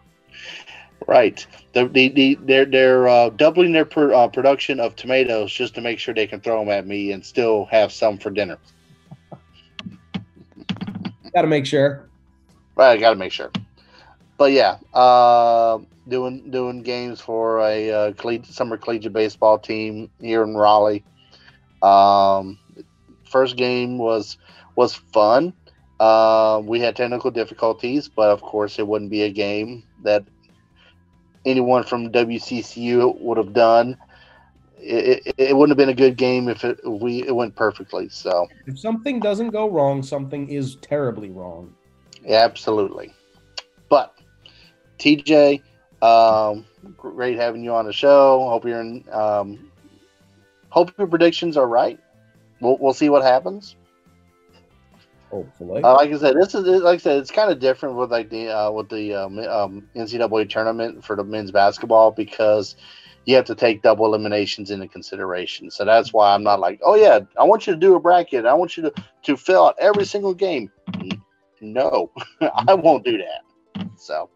[1.07, 1.45] Right.
[1.73, 5.81] The, the, the, they're they're uh, doubling their per, uh, production of tomatoes just to
[5.81, 8.57] make sure they can throw them at me and still have some for dinner.
[11.33, 12.09] Got to make sure.
[12.75, 12.91] Right.
[12.93, 13.51] I got to make sure.
[14.37, 20.43] But yeah, uh, doing doing games for a uh, collegiate, summer collegiate baseball team here
[20.43, 21.03] in Raleigh.
[21.81, 22.59] Um,
[23.25, 24.37] first game was
[24.75, 25.53] was fun.
[25.99, 30.25] Uh, we had technical difficulties, but of course, it wouldn't be a game that
[31.45, 33.97] anyone from WCCU would have done.
[34.77, 37.55] It, it, it wouldn't have been a good game if it if we it went
[37.55, 38.09] perfectly.
[38.09, 41.75] So If something doesn't go wrong, something is terribly wrong.
[42.23, 43.13] yeah, absolutely.
[43.89, 44.13] But
[44.99, 45.63] TJ,
[46.01, 46.65] um,
[46.95, 48.47] great having you on the show.
[48.49, 49.03] Hope you're in.
[49.11, 49.71] Um,
[50.69, 51.99] hope your predictions are right.
[52.61, 53.75] We'll we'll see what happens.
[55.29, 55.83] Hopefully.
[55.83, 58.29] Uh, like I said, this is like I said, it's kind of different with like
[58.29, 62.75] the uh, with the um, um, NCAA tournament for the men's basketball because
[63.25, 65.69] you have to take double eliminations into consideration.
[65.69, 68.45] So that's why I'm not like, oh yeah, I want you to do a bracket.
[68.45, 68.93] I want you to
[69.23, 70.71] to fill out every single game.
[71.59, 72.11] No,
[72.67, 73.89] I won't do that.
[73.97, 74.29] So,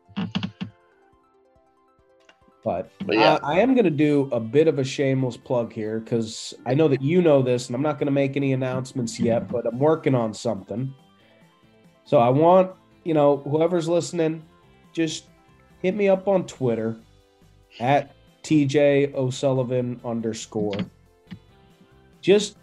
[2.63, 3.39] But, But yeah.
[3.41, 6.73] I, I am going to do a bit of a shameless plug here because I
[6.75, 9.65] know that you know this, and I'm not going to make any announcements yet, but
[9.65, 10.93] I'm working on something.
[12.05, 12.71] So I want,
[13.03, 14.43] you know, whoever's listening,
[14.93, 15.25] just
[15.81, 16.97] hit me up on Twitter
[17.79, 20.77] at TJ O'Sullivan underscore.
[22.21, 22.57] Just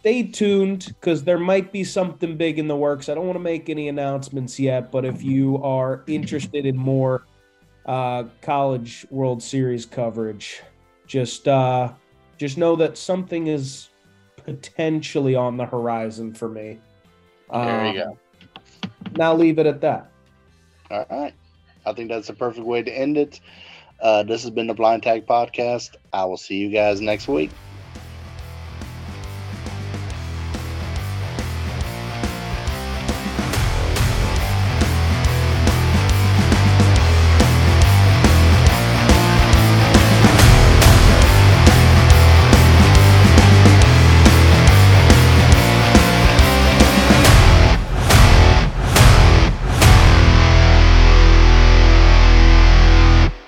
[0.00, 3.08] stay tuned because there might be something big in the works.
[3.08, 7.26] I don't want to make any announcements yet, but if you are interested in more
[7.86, 10.62] uh, college World Series coverage.
[11.06, 11.92] Just uh,
[12.38, 13.88] just know that something is
[14.36, 16.78] potentially on the horizon for me.
[17.52, 18.18] There you Um,
[19.16, 20.10] Now leave it at that.
[20.90, 21.34] all right.
[21.86, 23.40] I think that's the perfect way to end it.
[24.00, 25.96] Uh, this has been the Blind Tag Podcast.
[26.12, 27.50] I will see you guys next week.